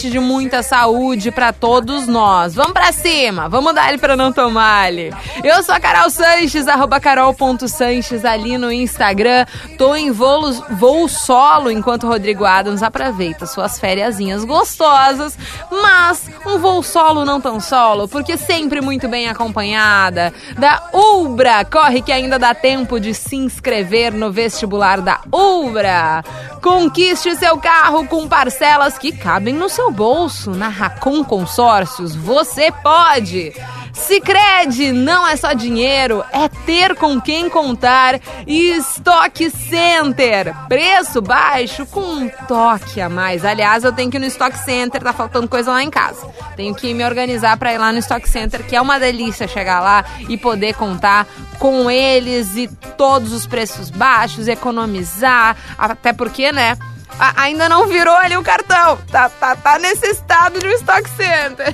de 0.09 0.19
muita 0.19 0.63
saúde 0.63 1.31
para 1.31 1.53
todos 1.53 2.07
nós. 2.07 2.55
Vamos 2.55 2.73
para 2.73 2.91
cima, 2.91 3.47
vamos 3.47 3.75
dar 3.75 3.89
ele 3.89 3.97
para 3.97 4.15
não 4.15 4.31
tomar 4.31 4.91
-lhe. 4.91 5.13
Eu 5.43 5.61
sou 5.63 5.75
a 5.75 5.79
Carol 5.79 6.09
Sanches, 6.09 6.67
arroba 6.67 6.99
carol.sanches 6.99 8.25
ali 8.25 8.57
no 8.57 8.71
Instagram. 8.71 9.45
Tô 9.77 9.95
em 9.95 10.11
voo, 10.11 10.51
voo 10.71 11.07
solo 11.07 11.69
enquanto 11.69 12.03
o 12.03 12.07
Rodrigo 12.07 12.43
Adams 12.43 12.81
aproveita 12.81 13.45
suas 13.45 13.79
fériasinhas 13.79 14.43
gostosas, 14.43 15.37
mas 15.69 16.29
um 16.45 16.57
voo 16.57 16.81
solo 16.81 17.23
não 17.23 17.39
tão 17.39 17.59
solo, 17.59 18.07
porque 18.07 18.35
sempre 18.35 18.81
muito 18.81 19.07
bem 19.07 19.29
acompanhada 19.29 20.33
da 20.57 20.89
Ubra. 20.91 21.63
Corre 21.65 22.01
que 22.01 22.11
ainda 22.11 22.39
dá 22.39 22.55
tempo 22.55 22.99
de 22.99 23.13
se 23.13 23.35
inscrever 23.35 24.13
no 24.13 24.31
vestibular 24.31 25.01
da 25.01 25.21
Ubra. 25.31 26.23
Conquiste 26.61 27.35
seu 27.35 27.57
carro 27.57 28.05
com 28.07 28.27
parcelas 28.27 28.97
que 28.97 29.18
cabem 29.19 29.53
no 29.53 29.69
seu 29.69 29.91
bolso. 29.91 30.51
Na 30.51 30.69
Racon 30.69 31.23
Consórcios, 31.23 32.15
você 32.15 32.71
pode. 32.71 33.53
Sicredi 33.93 34.91
não 34.91 35.27
é 35.27 35.35
só 35.35 35.53
dinheiro, 35.53 36.23
é 36.31 36.47
ter 36.47 36.95
com 36.95 37.19
quem 37.19 37.49
contar. 37.49 38.19
E 38.47 38.71
Stock 38.77 39.49
Center, 39.49 40.55
preço 40.67 41.21
baixo 41.21 41.85
com 41.85 41.99
um 41.99 42.29
toque 42.47 43.01
a 43.01 43.09
mais. 43.09 43.43
Aliás, 43.43 43.83
eu 43.83 43.91
tenho 43.91 44.09
que 44.09 44.17
ir 44.17 44.19
no 44.19 44.25
Stock 44.25 44.57
Center, 44.57 45.01
tá 45.01 45.13
faltando 45.13 45.47
coisa 45.47 45.71
lá 45.71 45.83
em 45.83 45.89
casa. 45.89 46.25
Tenho 46.55 46.73
que 46.73 46.93
me 46.93 47.03
organizar 47.05 47.57
para 47.57 47.73
ir 47.73 47.77
lá 47.77 47.91
no 47.91 47.99
Stock 47.99 48.27
Center, 48.27 48.65
que 48.65 48.75
é 48.75 48.81
uma 48.81 48.99
delícia 48.99 49.47
chegar 49.47 49.81
lá 49.81 50.05
e 50.27 50.37
poder 50.37 50.73
contar 50.75 51.27
com 51.59 51.91
eles 51.91 52.55
e 52.55 52.67
todos 52.97 53.33
os 53.33 53.45
preços 53.45 53.89
baixos, 53.89 54.47
economizar, 54.47 55.57
até 55.77 56.13
porque, 56.13 56.51
né? 56.51 56.77
A- 57.17 57.43
ainda 57.43 57.67
não 57.69 57.87
virou 57.87 58.15
ali 58.15 58.35
o 58.37 58.43
cartão. 58.43 58.97
Tá, 59.11 59.29
tá, 59.29 59.55
tá 59.55 59.79
necessitado 59.79 60.59
de 60.59 60.67
um 60.67 60.71
Stock 60.73 61.09
Center. 61.11 61.73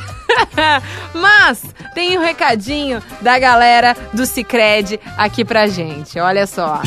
Mas 1.14 1.62
tem 1.94 2.18
um 2.18 2.22
recadinho 2.22 3.02
da 3.22 3.38
galera 3.40 3.96
do 4.14 4.26
Cicred 4.26 5.00
aqui 5.18 5.44
pra 5.46 5.68
gente. 5.68 6.20
Olha 6.20 6.46
só. 6.48 6.82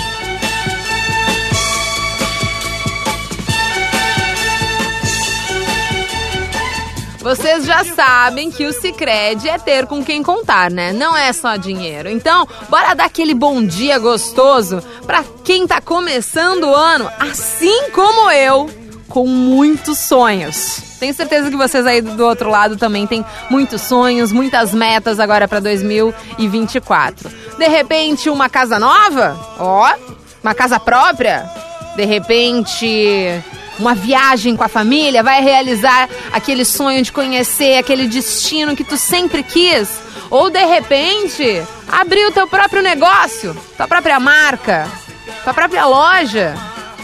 Vocês 7.29 7.67
já 7.67 7.85
sabem 7.85 8.51
que 8.51 8.65
o 8.65 8.73
Cicred 8.73 9.47
é 9.51 9.59
ter 9.59 9.87
com 9.87 10.03
quem 10.03 10.23
contar, 10.23 10.71
né? 10.71 10.95
Não 10.95 11.15
é 11.15 11.31
só 11.31 11.57
dinheiro. 11.57 12.09
Então, 12.09 12.49
bora 12.71 12.95
dar 12.95 13.05
aquele 13.05 13.35
bom 13.35 13.63
dia 13.63 13.99
gostoso 13.99 14.83
pra 15.05 15.23
quem 15.45 15.67
tá 15.67 15.79
começando 15.79 16.65
o 16.65 16.75
ano, 16.75 17.07
assim 17.19 17.91
como 17.91 18.31
eu, 18.31 18.71
com 19.11 19.27
muitos 19.27 19.99
sonhos. 19.99 20.81
Tenho 20.99 21.13
certeza 21.13 21.51
que 21.51 21.57
vocês 21.57 21.85
aí 21.85 22.01
do 22.01 22.25
outro 22.25 22.49
lado 22.49 22.79
também 22.79 23.07
têm 23.07 23.23
muitos 23.51 23.83
sonhos, 23.83 24.33
muitas 24.33 24.73
metas 24.73 25.21
agora 25.21 25.47
pra 25.47 25.61
2024. 25.61 27.31
De 27.59 27.69
repente, 27.69 28.31
uma 28.31 28.49
casa 28.49 28.79
nova? 28.79 29.39
Ó, 29.59 29.87
uma 30.43 30.55
casa 30.55 30.81
própria? 30.81 31.45
De 31.95 32.07
repente, 32.07 33.45
uma 33.79 33.95
viagem 33.95 34.57
com 34.57 34.65
a 34.65 34.69
família, 34.69 35.23
vai 35.23 35.43
realizar 35.43 36.09
aquele 36.33 36.65
sonho 36.65 37.03
de 37.03 37.13
conhecer 37.13 37.79
aquele 37.79 38.07
destino 38.07 38.77
que 38.77 38.85
tu 38.85 38.97
sempre 38.97 39.43
quis. 39.43 39.89
Ou 40.31 40.51
de 40.51 40.65
repente, 40.65 41.63
abrir 41.91 42.27
o 42.27 42.33
teu 42.33 42.47
próprio 42.47 42.83
negócio, 42.83 43.57
tua 43.77 43.89
própria 43.89 44.21
marca, 44.21 44.87
tua 45.43 45.55
própria 45.55 45.87
loja. 45.87 46.55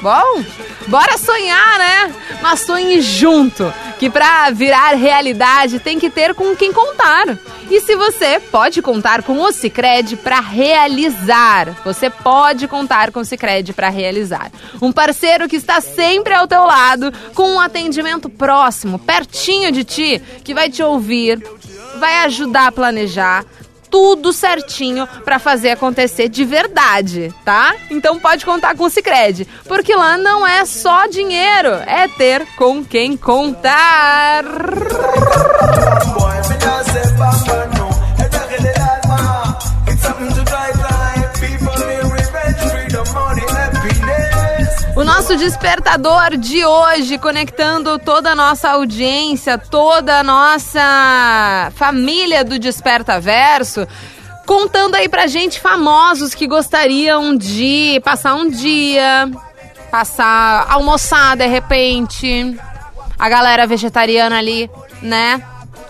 Bom, 0.04 0.44
bora 0.86 1.16
sonhar, 1.16 1.78
né? 1.78 2.14
Mas 2.42 2.60
sonhe 2.60 3.00
junto, 3.00 3.72
que 3.98 4.10
pra 4.10 4.50
virar 4.50 4.90
realidade 4.90 5.78
tem 5.78 5.98
que 5.98 6.10
ter 6.10 6.34
com 6.34 6.54
quem 6.54 6.74
contar. 6.74 7.38
E 7.70 7.80
se 7.80 7.96
você 7.96 8.38
pode 8.38 8.82
contar 8.82 9.22
com 9.22 9.40
o 9.40 9.50
Cicred 9.50 10.16
para 10.16 10.40
realizar, 10.40 11.70
você 11.82 12.10
pode 12.10 12.68
contar 12.68 13.12
com 13.12 13.20
o 13.20 13.24
Cicred 13.24 13.72
para 13.72 13.88
realizar. 13.88 14.52
Um 14.82 14.92
parceiro 14.92 15.48
que 15.48 15.56
está 15.56 15.80
sempre 15.80 16.34
ao 16.34 16.46
teu 16.46 16.66
lado, 16.66 17.10
com 17.34 17.54
um 17.54 17.60
atendimento 17.60 18.28
próximo, 18.28 18.98
pertinho 18.98 19.72
de 19.72 19.84
ti, 19.84 20.22
que 20.44 20.52
vai 20.52 20.68
te 20.68 20.82
ouvir, 20.82 21.42
vai 21.98 22.26
ajudar 22.26 22.66
a 22.66 22.72
planejar, 22.72 23.46
tudo 23.94 24.32
certinho 24.32 25.06
para 25.24 25.38
fazer 25.38 25.70
acontecer 25.70 26.28
de 26.28 26.44
verdade, 26.44 27.32
tá? 27.44 27.76
Então 27.88 28.18
pode 28.18 28.44
contar 28.44 28.76
com 28.76 28.82
o 28.82 28.90
Sicredi, 28.90 29.46
porque 29.68 29.94
lá 29.94 30.18
não 30.18 30.44
é 30.44 30.64
só 30.64 31.06
dinheiro, 31.06 31.68
é 31.86 32.08
ter 32.08 32.44
com 32.56 32.84
quem 32.84 33.16
contar. 33.16 34.42
Nosso 45.24 45.36
despertador 45.38 46.36
de 46.36 46.66
hoje, 46.66 47.16
conectando 47.16 47.98
toda 47.98 48.32
a 48.32 48.34
nossa 48.34 48.72
audiência, 48.72 49.56
toda 49.56 50.18
a 50.18 50.22
nossa 50.22 51.72
família 51.76 52.44
do 52.44 52.58
Desperta 52.58 53.18
Verso, 53.18 53.88
contando 54.44 54.96
aí 54.96 55.08
pra 55.08 55.26
gente 55.26 55.58
famosos 55.58 56.34
que 56.34 56.46
gostariam 56.46 57.34
de 57.34 58.02
passar 58.04 58.34
um 58.34 58.50
dia, 58.50 59.30
passar, 59.90 60.66
almoçar 60.68 61.38
de 61.38 61.46
repente, 61.46 62.54
a 63.18 63.26
galera 63.26 63.66
vegetariana 63.66 64.36
ali, 64.36 64.70
né? 65.00 65.42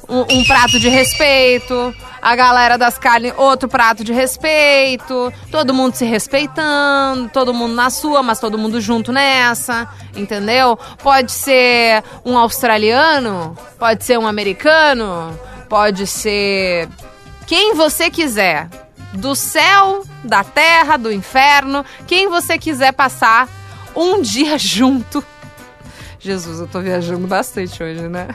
Um, 0.09 0.21
um 0.21 0.45
prato 0.45 0.79
de 0.79 0.89
respeito, 0.89 1.93
a 2.25 2.35
galera 2.35 2.79
das 2.79 2.97
carnes, 2.97 3.35
outro 3.37 3.69
prato 3.69 4.03
de 4.03 4.11
respeito, 4.11 5.31
todo 5.51 5.75
mundo 5.75 5.95
se 5.95 6.07
respeitando, 6.07 7.29
todo 7.29 7.53
mundo 7.53 7.75
na 7.75 7.91
sua, 7.91 8.23
mas 8.23 8.41
todo 8.41 8.57
mundo 8.57 8.81
junto 8.81 9.13
nessa, 9.13 9.87
entendeu? 10.17 10.79
Pode 11.03 11.31
ser 11.31 12.03
um 12.25 12.39
australiano, 12.39 13.55
pode 13.79 14.05
ser 14.05 14.19
um 14.19 14.27
americano, 14.27 15.39
pode 15.69 16.07
ser 16.07 16.89
quem 17.47 17.75
você 17.75 18.09
quiser. 18.09 18.71
Do 19.13 19.37
céu, 19.37 20.03
da 20.25 20.43
terra, 20.43 20.97
do 20.97 21.13
inferno, 21.13 21.85
quem 22.07 22.27
você 22.29 22.57
quiser 22.57 22.93
passar 22.93 23.47
um 23.95 24.21
dia 24.23 24.57
junto. 24.57 25.23
Jesus, 26.25 26.59
eu 26.59 26.67
tô 26.67 26.81
viajando 26.81 27.27
bastante 27.27 27.83
hoje, 27.83 28.09
né? 28.09 28.29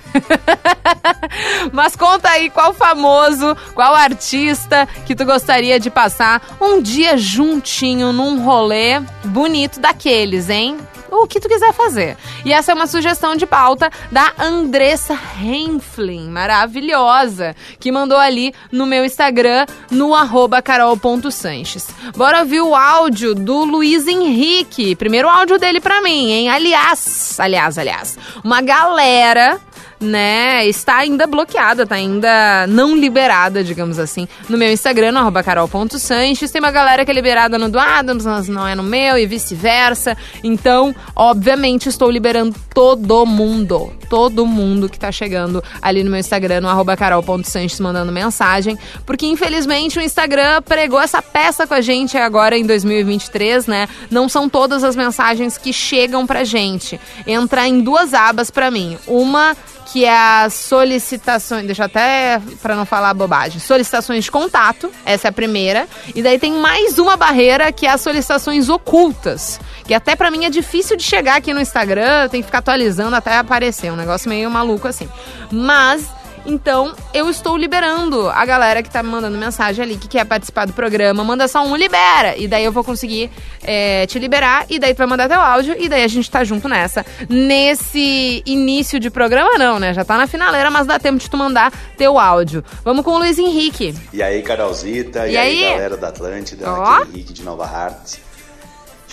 Mas 1.73 1.95
conta 1.95 2.30
aí 2.30 2.47
qual 2.52 2.71
famoso, 2.71 3.58
qual 3.73 3.95
artista 3.95 4.88
que 5.08 5.15
tu 5.15 5.25
gostaria 5.25 5.80
de 5.80 5.89
passar 5.89 6.56
um 6.62 6.80
dia 6.84 7.17
juntinho 7.17 8.13
num 8.13 8.43
rolê 8.43 8.99
bonito 9.25 9.80
daqueles, 9.80 10.52
hein? 10.52 10.78
O 11.12 11.25
que 11.28 11.39
tu 11.39 11.49
quiser 11.49 11.73
fazer. 11.73 12.15
E 12.45 12.54
essa 12.54 12.71
é 12.71 12.75
uma 12.75 12.86
sugestão 12.86 13.36
de 13.36 13.45
pauta 13.47 13.89
da 14.12 14.32
Andressa 14.38 15.19
Henflin, 15.41 16.30
maravilhosa, 16.30 17.56
que 17.80 17.91
mandou 17.91 18.17
ali 18.17 18.54
no 18.71 18.86
meu 18.86 19.04
Instagram, 19.04 19.65
no 19.89 20.13
arroba 20.13 20.62
carol.sanches. 20.62 21.88
Bora 22.15 22.41
ouvir 22.41 22.62
o 22.62 22.75
áudio 22.75 23.34
do 23.34 23.65
Luiz 23.65 24.08
Henrique. 24.08 24.95
Primeiro 24.95 25.28
áudio 25.28 25.58
dele 25.58 25.82
pra 25.82 26.02
mim, 26.02 26.32
hein? 26.32 26.49
Aliás, 26.49 27.39
aliás, 27.39 27.79
aliás, 27.82 28.18
uma 28.44 28.62
galera 28.62 29.60
né, 30.00 30.66
está 30.66 30.98
ainda 30.98 31.28
bloqueada, 31.28 31.86
tá 31.86 31.96
ainda 31.96 32.66
não 32.68 32.96
liberada, 32.96 33.64
digamos 33.64 34.00
assim, 34.00 34.28
no 34.48 34.58
meu 34.58 34.72
Instagram, 34.72 35.12
no 35.12 35.44
carol.sanches. 35.44 36.52
Tem 36.52 36.62
uma 36.62 36.72
galera 36.72 37.04
que 37.04 37.12
é 37.12 37.14
liberada 37.14 37.58
no 37.58 37.70
do 37.70 37.80
Adams, 37.80 38.26
mas 38.26 38.48
não 38.48 38.68
é 38.68 38.76
no 38.76 38.84
meu 38.84 39.18
e 39.18 39.26
vice-versa. 39.26 40.18
Então, 40.44 40.96
obviamente, 41.16 41.90
estou 41.90 42.10
liberando 42.10 42.56
todo 42.74 43.26
mundo, 43.26 43.92
todo 44.10 44.46
mundo 44.46 44.90
que 44.90 45.00
tá 45.00 45.12
chegando 45.12 45.64
ali 45.82 46.04
no 46.04 46.10
meu 46.10 46.20
Instagram, 46.20 46.62
no 46.62 46.98
carol.sanches, 46.98 47.80
mandando 47.80 48.12
mensagem, 48.12 48.78
porque 49.06 49.26
infelizmente 49.26 50.00
o 50.00 50.02
Instagram 50.02 50.62
pregou 50.62 51.00
essa 51.00 51.22
peça 51.22 51.68
com 51.68 51.74
a 51.74 51.82
gente 51.82 52.18
agora 52.18 52.58
em 52.58 52.66
2023, 52.66 53.68
né? 53.68 53.88
Não 54.10 54.28
são 54.28 54.50
todas 54.50 54.84
as 54.84 54.96
mensagens 54.96 55.58
que 55.58 55.72
chegam 55.74 56.26
pra 56.26 56.44
gente. 56.44 57.00
Entra 57.28 57.68
em 57.68 57.82
duas 57.82 58.14
abas 58.14 58.50
pra 58.50 58.72
mim. 58.72 58.98
Uma 59.08 59.56
que 59.91 60.06
é 60.06 60.15
as 60.15 60.54
solicitações, 60.54 61.65
deixa 61.65 61.86
até 61.86 62.39
para 62.62 62.75
não 62.75 62.86
falar 62.86 63.13
bobagem, 63.13 63.60
solicitações 63.60 64.25
de 64.25 64.32
contato, 64.32 64.91
essa 65.06 65.28
é 65.28 65.30
a 65.30 65.32
primeira, 65.32 65.88
e 66.13 66.21
daí 66.21 66.38
tem 66.38 66.54
mais 66.54 66.99
uma 66.99 67.17
barreira 67.17 67.71
que 67.71 67.86
é 67.86 67.91
as 67.91 68.02
solicitações 68.02 68.69
ocultas, 68.69 69.60
que 69.86 69.93
até 69.93 70.15
para 70.15 70.30
mim 70.30 70.45
é 70.45 70.49
difícil 70.49 70.95
de 70.95 71.04
chegar 71.04 71.38
aqui 71.38 71.54
no 71.54 71.60
Instagram, 71.60 72.30
tem 72.30 72.41
que 72.41 72.45
ficar 72.45 72.60
atualizando 72.60 73.15
até 73.15 73.38
aparecer, 73.38 73.91
um 73.91 73.95
negócio 73.95 74.30
meio 74.30 74.49
maluco 74.49 74.88
assim. 74.88 75.10
Mas 75.52 76.08
então, 76.50 76.96
eu 77.14 77.30
estou 77.30 77.56
liberando 77.56 78.28
a 78.30 78.44
galera 78.44 78.82
que 78.82 78.90
tá 78.90 79.04
me 79.04 79.10
mandando 79.10 79.38
mensagem 79.38 79.84
ali 79.84 79.98
que 79.98 80.08
quer 80.08 80.26
participar 80.26 80.66
do 80.66 80.74
programa. 80.74 81.24
Manda 81.24 81.48
só 81.48 81.64
um, 81.64 81.76
libera. 81.76 82.36
E 82.36 82.48
daí 82.48 82.66
eu 82.66 82.72
vou 82.72 82.84
conseguir 82.84 83.30
é, 83.64 84.08
te 84.08 84.18
liberar. 84.18 84.66
E 84.70 84.80
daí 84.80 84.94
tu 84.94 84.98
vai 84.98 85.08
mandar 85.08 85.30
teu 85.30 85.40
áudio. 85.40 85.76
E 85.80 85.88
daí 85.88 86.04
a 86.04 86.08
gente 86.08 86.30
tá 86.30 86.44
junto 86.44 86.68
nessa. 86.68 87.06
Nesse 87.30 88.42
início 88.46 89.00
de 89.00 89.10
programa, 89.10 89.58
não, 89.58 89.78
né? 89.80 89.94
Já 89.94 90.04
tá 90.04 90.18
na 90.18 90.26
finaleira, 90.26 90.72
mas 90.72 90.88
dá 90.88 90.98
tempo 90.98 91.20
de 91.20 91.30
tu 91.30 91.38
mandar 91.38 91.72
teu 91.96 92.18
áudio. 92.18 92.64
Vamos 92.84 93.06
com 93.06 93.12
o 93.12 93.18
Luiz 93.20 93.38
Henrique. 93.38 93.94
E 94.12 94.24
aí, 94.24 94.42
Carolzita. 94.42 95.28
E, 95.28 95.34
E 95.34 95.38
aí, 95.38 95.64
aí? 95.66 95.72
galera 95.72 95.98
da 95.98 96.08
Atlântida. 96.08 96.72
Ó. 96.72 96.84
Aqui 96.84 97.04
é 97.04 97.14
Henrique 97.14 97.34
de 97.34 97.44
Nova 97.44 97.66
Hartz. 97.66 98.20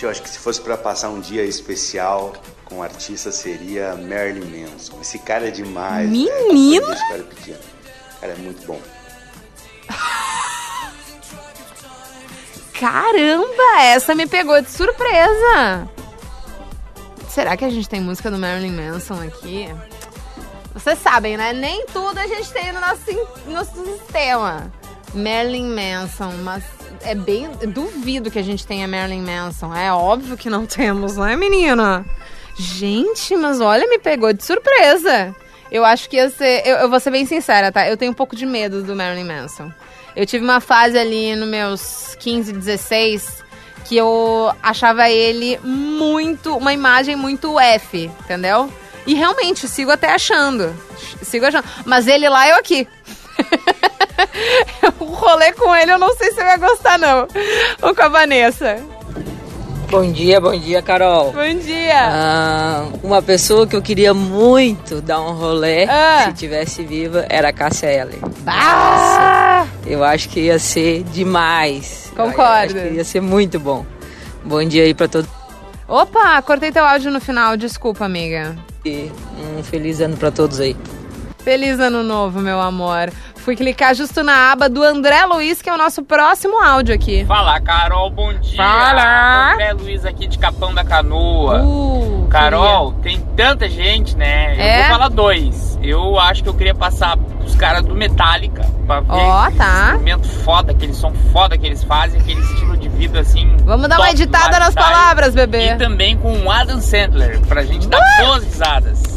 Eu 0.01 0.09
acho 0.09 0.21
que 0.21 0.29
se 0.29 0.39
fosse 0.39 0.61
pra 0.61 0.77
passar 0.77 1.09
um 1.09 1.19
dia 1.19 1.43
especial 1.43 2.33
com 2.67 2.83
artista 2.83 3.31
seria 3.31 3.95
Marilyn 3.95 4.65
Manson. 4.65 4.99
Esse 5.01 5.19
cara 5.19 5.47
é 5.47 5.51
demais. 5.51 6.09
Menino! 6.09 6.87
Né? 6.87 6.97
Eu 7.09 7.15
era 7.15 7.23
pequeno. 7.23 7.59
Cara 8.19 8.33
é 8.33 8.37
muito 8.37 8.65
bom. 8.65 8.81
Caramba, 12.79 13.81
essa 13.81 14.13
me 14.13 14.27
pegou 14.27 14.61
de 14.61 14.69
surpresa. 14.69 15.89
Será 17.29 17.55
que 17.55 17.65
a 17.65 17.69
gente 17.69 17.87
tem 17.87 18.01
música 18.01 18.29
do 18.29 18.37
Marilyn 18.37 18.71
Manson 18.71 19.21
aqui? 19.21 19.67
Vocês 20.73 20.99
sabem, 20.99 21.37
né? 21.37 21.53
Nem 21.53 21.85
tudo 21.87 22.19
a 22.19 22.27
gente 22.27 22.51
tem 22.51 22.71
no 22.71 22.79
nosso, 22.79 23.01
nosso 23.47 23.85
sistema. 23.85 24.71
Marilyn 25.13 25.73
Manson, 25.73 26.31
mas 26.43 26.63
é 27.01 27.15
bem. 27.15 27.49
Duvido 27.67 28.29
que 28.29 28.39
a 28.39 28.43
gente 28.43 28.65
tenha 28.65 28.87
Marilyn 28.87 29.21
Manson. 29.21 29.73
É 29.73 29.91
óbvio 29.91 30.37
que 30.37 30.49
não 30.49 30.65
temos, 30.65 31.17
não 31.17 31.25
é, 31.25 31.35
menina? 31.35 32.05
Gente, 32.57 33.35
mas 33.35 33.61
olha, 33.61 33.87
me 33.87 33.99
pegou 33.99 34.33
de 34.33 34.43
surpresa. 34.43 35.35
Eu 35.71 35.85
acho 35.85 36.09
que 36.09 36.15
ia 36.15 36.29
ser. 36.29 36.63
Eu, 36.65 36.77
eu 36.77 36.89
vou 36.89 36.99
ser 36.99 37.11
bem 37.11 37.25
sincera, 37.25 37.71
tá? 37.71 37.87
Eu 37.87 37.97
tenho 37.97 38.11
um 38.11 38.15
pouco 38.15 38.35
de 38.35 38.45
medo 38.45 38.81
do 38.81 38.95
Marilyn 38.95 39.25
Manson. 39.25 39.71
Eu 40.15 40.25
tive 40.25 40.43
uma 40.43 40.59
fase 40.59 40.97
ali 40.97 41.35
nos 41.35 41.47
meus 41.47 42.15
15, 42.19 42.51
16 42.53 43.45
que 43.85 43.95
eu 43.95 44.51
achava 44.61 45.09
ele 45.09 45.59
muito. 45.63 46.57
Uma 46.57 46.73
imagem 46.73 47.15
muito 47.15 47.59
F, 47.59 48.11
entendeu? 48.23 48.71
E 49.05 49.13
realmente, 49.13 49.67
sigo 49.67 49.91
até 49.91 50.11
achando. 50.11 50.75
Sigo 51.21 51.45
achando. 51.45 51.65
Mas 51.85 52.07
ele 52.07 52.27
lá, 52.27 52.49
eu 52.49 52.55
aqui. 52.57 52.87
o 54.99 55.05
rolê 55.05 55.53
com 55.53 55.73
ele, 55.75 55.91
eu 55.91 55.99
não 55.99 56.13
sei 56.15 56.31
se 56.31 56.41
ia 56.41 56.57
gostar, 56.57 56.97
não. 56.97 57.27
Ou 57.81 57.95
com 57.95 58.01
a 58.01 58.09
Vanessa. 58.09 58.83
Bom 59.89 60.11
dia, 60.11 60.41
bom 60.41 60.51
dia, 60.57 60.81
Carol. 60.81 61.31
Bom 61.31 61.59
dia. 61.59 62.09
Ah, 62.09 62.87
uma 63.01 63.21
pessoa 63.21 63.65
que 63.65 63.73
eu 63.75 63.81
queria 63.81 64.13
muito 64.13 64.99
dar 65.01 65.21
um 65.21 65.31
rolê, 65.33 65.85
Ah. 65.85 66.25
se 66.25 66.33
tivesse 66.33 66.83
viva, 66.83 67.25
era 67.29 67.49
a 67.49 67.53
Cássia 67.53 67.87
Eller. 67.87 68.19
Ah! 68.45 69.65
Eu 69.85 70.03
acho 70.03 70.27
que 70.27 70.41
ia 70.41 70.59
ser 70.59 71.03
demais. 71.03 72.11
Concordo. 72.15 72.41
acho 72.51 72.73
que 72.73 72.95
ia 72.95 73.03
ser 73.05 73.21
muito 73.21 73.59
bom. 73.59 73.85
Bom 74.43 74.63
dia 74.65 74.83
aí 74.83 74.93
pra 74.93 75.07
todos. 75.07 75.29
Opa, 75.87 76.41
cortei 76.41 76.69
teu 76.71 76.83
áudio 76.83 77.09
no 77.09 77.21
final, 77.21 77.55
desculpa, 77.55 78.03
amiga. 78.03 78.57
E 78.85 79.09
um 79.57 79.63
feliz 79.63 80.01
ano 80.01 80.17
pra 80.17 80.31
todos 80.31 80.59
aí. 80.59 80.75
Feliz 81.39 81.79
ano 81.79 82.03
novo, 82.03 82.41
meu 82.41 82.59
amor. 82.59 83.09
Fui 83.47 83.55
clicar 83.55 83.95
justo 83.95 84.23
na 84.23 84.51
aba 84.51 84.67
do 84.67 84.83
André 84.83 85.23
Luiz, 85.25 85.61
que 85.61 85.69
é 85.69 85.73
o 85.73 85.77
nosso 85.77 86.03
próximo 86.03 86.61
áudio 86.61 86.93
aqui. 86.93 87.23
Fala, 87.23 87.57
Carol, 87.61 88.09
bom 88.09 88.33
dia. 88.33 88.57
Fala. 88.57 89.53
André 89.53 89.71
Luiz 89.71 90.03
aqui 90.05 90.27
de 90.27 90.37
Capão 90.37 90.73
da 90.73 90.83
Canoa. 90.83 91.63
Uh, 91.63 92.27
Carol, 92.29 92.91
tem 93.01 93.21
tanta 93.37 93.69
gente, 93.69 94.17
né? 94.17 94.53
Eu 94.53 94.61
É? 94.61 94.77
vou 94.79 94.97
falar 94.97 95.07
dois. 95.07 95.79
Eu 95.81 96.19
acho 96.19 96.43
que 96.43 96.49
eu 96.49 96.53
queria 96.55 96.75
passar 96.75 97.17
os 97.45 97.55
caras 97.55 97.85
do 97.85 97.95
Metallica 97.95 98.65
pra 98.85 98.99
ver 98.99 99.07
Ó, 99.13 99.47
esse 99.47 99.55
tá. 99.57 99.83
instrumento 99.91 100.27
foda, 100.27 100.73
aquele 100.73 100.93
som 100.93 101.13
foda 101.31 101.57
que 101.57 101.65
eles 101.65 101.85
fazem, 101.85 102.19
aquele 102.19 102.41
estilo 102.41 102.75
de 102.75 102.89
vida 102.89 103.21
assim. 103.21 103.55
Vamos 103.63 103.87
dar 103.87 103.97
uma 103.97 104.11
editada 104.11 104.59
nas 104.59 104.75
palavras, 104.75 105.33
bebê. 105.33 105.69
E 105.71 105.77
também 105.77 106.17
com 106.17 106.37
o 106.37 106.51
Adam 106.51 106.81
Sandler, 106.81 107.39
pra 107.47 107.63
gente 107.63 107.87
dar 107.87 108.01
boas 108.19 108.43
risadas. 108.43 109.16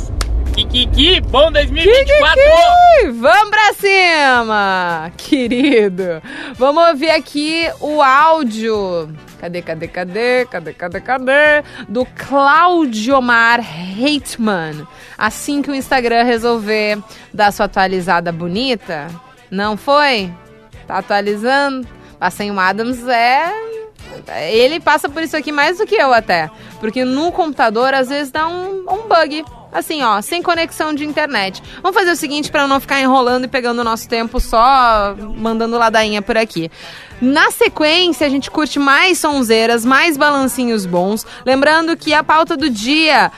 Kikiki, 0.70 1.20
bom 1.22 1.50
2024! 1.50 2.36
Kikiki! 2.36 3.10
Vamos 3.18 3.50
pra 3.50 3.72
cima, 3.74 5.12
querido. 5.16 6.22
Vamos 6.56 6.90
ouvir 6.90 7.10
aqui 7.10 7.68
o 7.80 8.00
áudio. 8.00 9.12
Cadê, 9.40 9.62
cadê, 9.62 9.88
cadê, 9.88 10.46
cadê, 10.46 10.72
cadê, 10.72 11.00
cadê? 11.00 11.64
Do 11.88 12.06
Claudiomar 12.06 13.60
Reitman. 13.60 14.86
Assim 15.18 15.60
que 15.60 15.72
o 15.72 15.74
Instagram 15.74 16.22
resolver 16.22 16.98
dar 17.34 17.52
sua 17.52 17.66
atualizada 17.66 18.30
bonita, 18.30 19.08
não 19.50 19.76
foi? 19.76 20.32
Tá 20.86 20.98
atualizando? 20.98 21.88
Passei 22.16 22.48
um 22.48 22.60
Adams 22.60 23.08
é 23.08 23.50
ele 24.50 24.78
passa 24.80 25.08
por 25.08 25.22
isso 25.22 25.36
aqui 25.36 25.50
mais 25.50 25.78
do 25.78 25.86
que 25.86 25.96
eu 25.96 26.12
até. 26.12 26.48
Porque 26.78 27.04
no 27.04 27.32
computador, 27.32 27.92
às 27.94 28.08
vezes, 28.08 28.30
dá 28.30 28.46
um, 28.46 28.84
um 28.88 29.08
bug. 29.08 29.44
Assim, 29.72 30.02
ó, 30.02 30.20
sem 30.20 30.42
conexão 30.42 30.92
de 30.92 31.04
internet. 31.04 31.62
Vamos 31.82 31.96
fazer 31.96 32.10
o 32.10 32.16
seguinte 32.16 32.50
para 32.50 32.66
não 32.66 32.80
ficar 32.80 33.00
enrolando 33.00 33.44
e 33.44 33.48
pegando 33.48 33.80
o 33.80 33.84
nosso 33.84 34.08
tempo 34.08 34.40
só 34.40 35.14
mandando 35.36 35.78
ladainha 35.78 36.20
por 36.20 36.36
aqui. 36.36 36.70
Na 37.20 37.50
sequência, 37.50 38.26
a 38.26 38.30
gente 38.30 38.50
curte 38.50 38.78
mais 38.78 39.18
sonzeiras, 39.18 39.84
mais 39.84 40.16
balancinhos 40.16 40.86
bons. 40.86 41.26
Lembrando 41.44 41.96
que 41.96 42.12
a 42.12 42.24
pauta 42.24 42.56
do 42.56 42.68
dia 42.68 43.30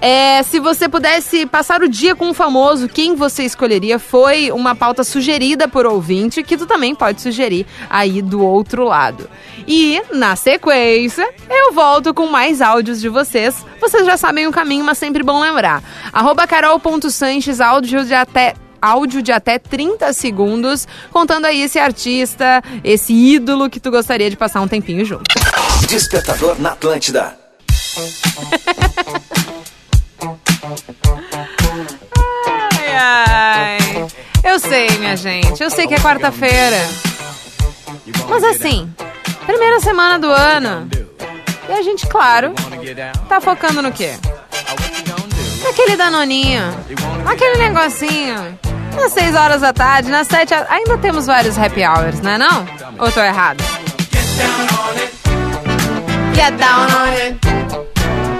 é, 0.00 0.42
se 0.42 0.58
você 0.58 0.88
pudesse 0.88 1.44
passar 1.44 1.82
o 1.82 1.88
dia 1.88 2.16
com 2.16 2.30
um 2.30 2.34
famoso, 2.34 2.88
quem 2.88 3.14
você 3.14 3.44
escolheria? 3.44 3.98
Foi 3.98 4.50
uma 4.50 4.74
pauta 4.74 5.04
sugerida 5.04 5.68
por 5.68 5.84
ouvinte, 5.84 6.42
que 6.42 6.56
tu 6.56 6.66
também 6.66 6.94
pode 6.94 7.20
sugerir 7.20 7.66
aí 7.88 8.22
do 8.22 8.42
outro 8.42 8.84
lado. 8.84 9.28
E, 9.66 10.00
na 10.12 10.36
sequência, 10.36 11.28
eu 11.48 11.72
volto 11.72 12.14
com 12.14 12.26
mais 12.26 12.62
áudios 12.62 13.00
de 13.00 13.08
vocês. 13.08 13.64
Vocês 13.80 14.06
já 14.06 14.16
sabem 14.16 14.46
o 14.46 14.52
caminho, 14.52 14.84
mas 14.84 14.96
sempre 14.96 15.22
bom 15.22 15.40
lembrar. 15.40 15.82
Arroba 16.12 16.46
carol.sanches, 16.46 17.60
áudio 17.60 18.04
de 18.04 18.14
até 18.14 18.54
áudio 18.80 19.20
de 19.20 19.30
até 19.30 19.58
30 19.58 20.10
segundos, 20.14 20.88
contando 21.10 21.44
aí 21.44 21.60
esse 21.60 21.78
artista, 21.78 22.62
esse 22.82 23.12
ídolo 23.12 23.68
que 23.68 23.78
tu 23.78 23.90
gostaria 23.90 24.30
de 24.30 24.36
passar 24.36 24.62
um 24.62 24.68
tempinho 24.68 25.04
junto. 25.04 25.24
Despertador 25.86 26.58
na 26.58 26.70
Atlântida. 26.70 27.38
Ai, 32.78 32.96
ai. 32.96 34.06
Eu 34.44 34.58
sei, 34.58 34.88
minha 34.98 35.16
gente. 35.16 35.62
Eu 35.62 35.70
sei 35.70 35.86
que 35.86 35.94
é 35.94 36.00
quarta-feira. 36.00 36.78
Mas 38.28 38.44
assim, 38.44 38.92
primeira 39.46 39.80
semana 39.80 40.18
do 40.18 40.30
ano. 40.30 40.88
E 41.68 41.72
a 41.72 41.82
gente, 41.82 42.06
claro, 42.06 42.52
tá 43.28 43.40
focando 43.40 43.82
no 43.82 43.92
quê? 43.92 44.14
Naquele 45.62 45.96
danoninho. 45.96 46.62
Naquele 47.24 47.58
negocinho. 47.58 48.58
Nas 48.96 49.12
6 49.12 49.34
horas 49.36 49.60
da 49.60 49.72
tarde, 49.72 50.10
nas 50.10 50.26
7 50.26 50.52
horas. 50.52 50.70
Ainda 50.70 50.98
temos 50.98 51.26
vários 51.26 51.56
happy 51.56 51.84
hours, 51.84 52.20
não 52.20 52.30
é 52.32 52.38
não? 52.38 52.66
Ou 52.98 53.12
tô 53.12 53.20
errado? 53.20 53.62
Get 56.34 56.56
down 56.56 56.86
on 56.86 57.08
it. 57.14 57.38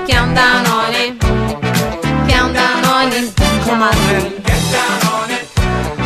Count 0.08 0.34
down 0.34 0.64
on 0.66 0.92
it. 0.94 1.19
It. 3.08 3.32
Come 3.64 3.82
on. 3.82 3.90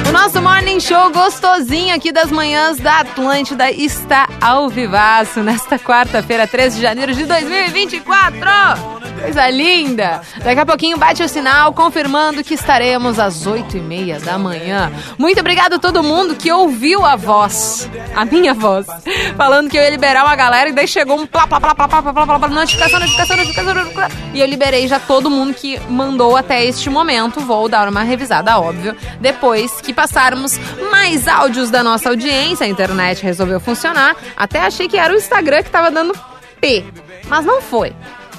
O 0.08 0.12
nosso 0.12 0.40
Morning 0.40 0.78
Show 0.78 1.10
gostosinho 1.10 1.92
aqui 1.92 2.12
das 2.12 2.30
manhãs 2.30 2.78
da 2.78 3.00
Atlântida 3.00 3.68
está 3.68 4.28
ao 4.40 4.68
vivaço 4.68 5.42
nesta 5.42 5.76
quarta-feira, 5.76 6.46
13 6.46 6.76
de 6.76 6.82
janeiro 6.82 7.12
de 7.12 7.24
2024. 7.24 8.93
Coisa 9.24 9.48
linda! 9.48 10.20
Daqui 10.44 10.60
a 10.60 10.66
pouquinho 10.66 10.98
bate 10.98 11.22
o 11.22 11.28
sinal, 11.28 11.72
confirmando 11.72 12.44
que 12.44 12.52
estaremos 12.52 13.18
às 13.18 13.46
oito 13.46 13.74
e 13.74 13.80
meia 13.80 14.20
da 14.20 14.38
manhã. 14.38 14.92
Muito 15.16 15.40
obrigado 15.40 15.74
a 15.74 15.78
todo 15.78 16.02
mundo 16.02 16.34
que 16.34 16.52
ouviu 16.52 17.02
a 17.06 17.16
voz, 17.16 17.88
a 18.14 18.26
minha 18.26 18.52
voz, 18.52 18.86
falando 19.34 19.70
que 19.70 19.78
eu 19.78 19.82
ia 19.82 19.88
liberar 19.88 20.24
uma 20.24 20.36
galera 20.36 20.68
e 20.68 20.72
daí 20.74 20.86
chegou 20.86 21.18
um 21.18 21.26
plá, 21.26 21.46
plá, 21.46 21.58
plá, 21.58 21.74
plá, 21.74 21.88
plá, 21.88 22.02
plá, 22.02 22.12
plá, 22.12 22.38
plá 22.38 22.48
notificação, 22.48 23.00
notificação, 23.00 23.36
notificação, 23.38 23.74
notificação. 23.74 24.18
E 24.34 24.40
eu 24.40 24.46
liberei 24.46 24.86
já 24.86 25.00
todo 25.00 25.30
mundo 25.30 25.54
que 25.54 25.80
mandou 25.88 26.36
até 26.36 26.62
este 26.62 26.90
momento. 26.90 27.40
Vou 27.40 27.66
dar 27.66 27.88
uma 27.88 28.02
revisada, 28.02 28.60
óbvio, 28.60 28.94
depois 29.20 29.80
que 29.80 29.94
passarmos 29.94 30.58
mais 30.90 31.26
áudios 31.26 31.70
da 31.70 31.82
nossa 31.82 32.10
audiência. 32.10 32.66
A 32.66 32.68
internet 32.68 33.22
resolveu 33.22 33.58
funcionar. 33.58 34.14
Até 34.36 34.60
achei 34.60 34.86
que 34.86 34.98
era 34.98 35.14
o 35.14 35.16
Instagram 35.16 35.62
que 35.62 35.70
tava 35.70 35.90
dando 35.90 36.14
P, 36.60 36.84
mas 37.26 37.44
não 37.46 37.62
foi. 37.62 37.94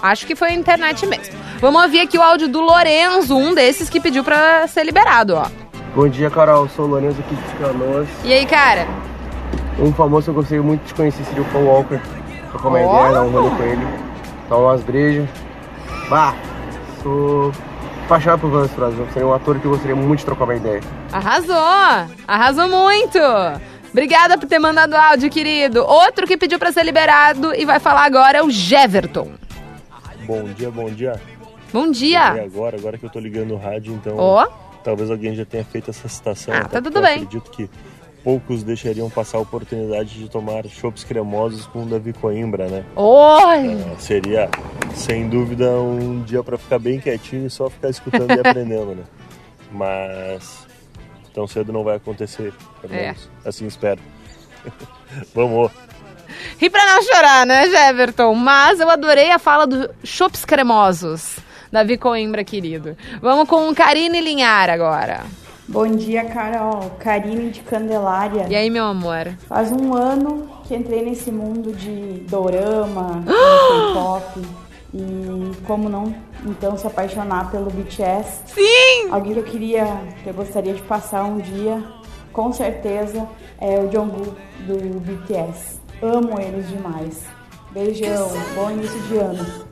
Acho 0.05 0.27
que 0.27 0.35
foi 0.35 0.49
a 0.49 0.53
internet 0.53 1.03
mesmo. 1.07 1.33
Vamos 1.59 1.81
ouvir 1.81 2.01
aqui 2.01 2.15
o 2.15 2.21
áudio 2.21 2.47
do 2.47 2.61
Lorenzo, 2.61 3.35
um 3.35 3.55
desses 3.55 3.89
que 3.89 3.99
pediu 3.99 4.23
pra 4.23 4.67
ser 4.67 4.83
liberado, 4.83 5.35
ó. 5.35 5.47
Bom 5.95 6.07
dia, 6.07 6.29
Carol. 6.29 6.69
Sou 6.69 6.85
o 6.85 6.87
Lourenço 6.89 7.19
aqui 7.21 7.33
de 7.33 7.55
Canoas. 7.55 8.07
E 8.23 8.31
aí, 8.31 8.45
cara? 8.45 8.87
Um 9.79 9.91
famoso 9.91 10.25
que 10.25 10.29
eu 10.29 10.33
gostaria 10.35 10.61
muito 10.61 10.85
de 10.85 10.93
conhecer 10.93 11.23
seria 11.23 11.41
o 11.41 11.45
Paul 11.45 11.65
Walker. 11.65 11.99
Trocar 12.51 12.67
uma 12.67 12.81
ideia, 12.81 13.11
dar 13.13 13.23
um 13.23 13.31
rolê 13.31 13.49
com 13.49 13.63
ele. 13.63 13.87
Tomar 14.47 14.61
umas 14.61 14.81
brejas. 14.83 15.27
Bah, 16.07 16.35
sou 17.01 17.51
apaixonado 18.05 18.41
por 18.41 18.51
Vance 18.51 18.75
Brasil. 18.75 19.07
Seria 19.11 19.27
um 19.27 19.33
ator 19.33 19.59
que 19.59 19.65
eu 19.65 19.71
gostaria 19.71 19.95
muito 19.95 20.19
de 20.19 20.25
trocar 20.25 20.43
uma 20.43 20.55
ideia. 20.55 20.81
Arrasou! 21.11 22.07
Arrasou 22.27 22.69
muito! 22.69 23.17
Obrigada 23.91 24.37
por 24.37 24.47
ter 24.47 24.59
mandado 24.59 24.93
áudio, 24.93 25.31
querido. 25.31 25.83
Outro 25.83 26.27
que 26.27 26.37
pediu 26.37 26.59
pra 26.59 26.71
ser 26.71 26.83
liberado 26.83 27.55
e 27.55 27.65
vai 27.65 27.79
falar 27.79 28.03
agora 28.03 28.37
é 28.37 28.43
o 28.43 28.51
Jeverton. 28.51 29.31
Bom 30.25 30.43
dia, 30.53 30.71
bom 30.71 30.89
dia. 30.89 31.21
Bom 31.71 31.87
E 31.87 31.91
dia! 31.91 32.43
agora, 32.43 32.77
agora 32.77 32.97
que 32.97 33.05
eu 33.05 33.09
tô 33.09 33.19
ligando 33.19 33.53
o 33.53 33.57
rádio, 33.57 33.93
então 33.93 34.15
Ó. 34.17 34.47
talvez 34.83 35.09
alguém 35.11 35.35
já 35.35 35.45
tenha 35.45 35.63
feito 35.63 35.89
essa 35.89 36.07
citação. 36.07 36.53
Ah, 36.53 36.65
tá 36.65 36.81
tudo 36.81 37.01
bem. 37.01 37.13
acredito 37.23 37.49
que 37.51 37.69
poucos 38.23 38.63
deixariam 38.63 39.09
passar 39.09 39.37
a 39.37 39.41
oportunidade 39.41 40.17
de 40.17 40.29
tomar 40.29 40.65
chopps 40.67 41.03
cremosos 41.03 41.67
com 41.67 41.83
o 41.83 41.85
Davi 41.85 42.13
Coimbra, 42.13 42.67
né? 42.67 42.83
Oi! 42.95 43.73
É, 43.93 43.95
seria, 43.99 44.49
sem 44.95 45.27
dúvida, 45.29 45.69
um 45.79 46.23
dia 46.23 46.41
pra 46.43 46.57
ficar 46.57 46.79
bem 46.79 46.99
quietinho 46.99 47.45
e 47.45 47.49
só 47.49 47.69
ficar 47.69 47.89
escutando 47.89 48.31
e 48.31 48.39
aprendendo, 48.39 48.95
né? 48.95 49.03
Mas 49.71 50.65
tão 51.33 51.45
cedo 51.45 51.73
não 51.73 51.83
vai 51.83 51.97
acontecer, 51.97 52.53
pelo 52.81 52.93
É. 52.93 53.01
menos 53.07 53.29
assim 53.43 53.65
espero. 53.67 53.99
Vamos! 55.35 55.71
Ri 56.57 56.69
pra 56.69 56.85
não 56.85 57.01
chorar, 57.03 57.45
né, 57.45 57.69
Jeverton? 57.69 58.33
Mas 58.35 58.79
eu 58.79 58.89
adorei 58.89 59.31
a 59.31 59.39
fala 59.39 59.65
do 59.65 59.89
Chops 60.03 60.45
Cremosos. 60.45 61.37
Davi 61.71 61.97
Coimbra, 61.97 62.43
querido. 62.43 62.95
Vamos 63.21 63.49
com 63.49 63.73
Karine 63.73 64.21
Linhar 64.21 64.69
agora. 64.69 65.25
Bom 65.67 65.87
dia, 65.87 66.23
Carol. 66.25 66.91
Karine 66.99 67.49
de 67.49 67.61
Candelária. 67.61 68.45
E 68.47 68.55
aí, 68.55 68.69
meu 68.69 68.85
amor? 68.85 69.33
Faz 69.47 69.71
um 69.71 69.93
ano 69.95 70.47
que 70.63 70.75
entrei 70.75 71.03
nesse 71.03 71.31
mundo 71.31 71.73
de 71.73 72.23
dorama, 72.29 73.23
K-pop. 73.25 74.41
E 74.93 75.51
como 75.65 75.89
não, 75.89 76.15
então, 76.45 76.77
se 76.77 76.87
apaixonar 76.87 77.51
pelo 77.51 77.69
BTS. 77.69 78.43
Sim! 78.45 79.09
Alguém 79.11 79.33
que 79.33 79.39
eu 79.39 79.43
queria, 79.43 79.85
que 80.23 80.29
eu 80.29 80.33
gostaria 80.33 80.73
de 80.73 80.81
passar 80.83 81.25
um 81.25 81.39
dia, 81.39 81.83
com 82.31 82.53
certeza, 82.53 83.27
é 83.59 83.79
o 83.79 83.91
Jungkook 83.91 84.37
do 84.67 84.99
BTS. 85.01 85.81
Amo 86.01 86.39
eles 86.39 86.67
demais. 86.67 87.23
Beijão, 87.71 88.29
bom 88.55 88.71
início 88.71 88.99
de 89.03 89.17
ano. 89.17 89.65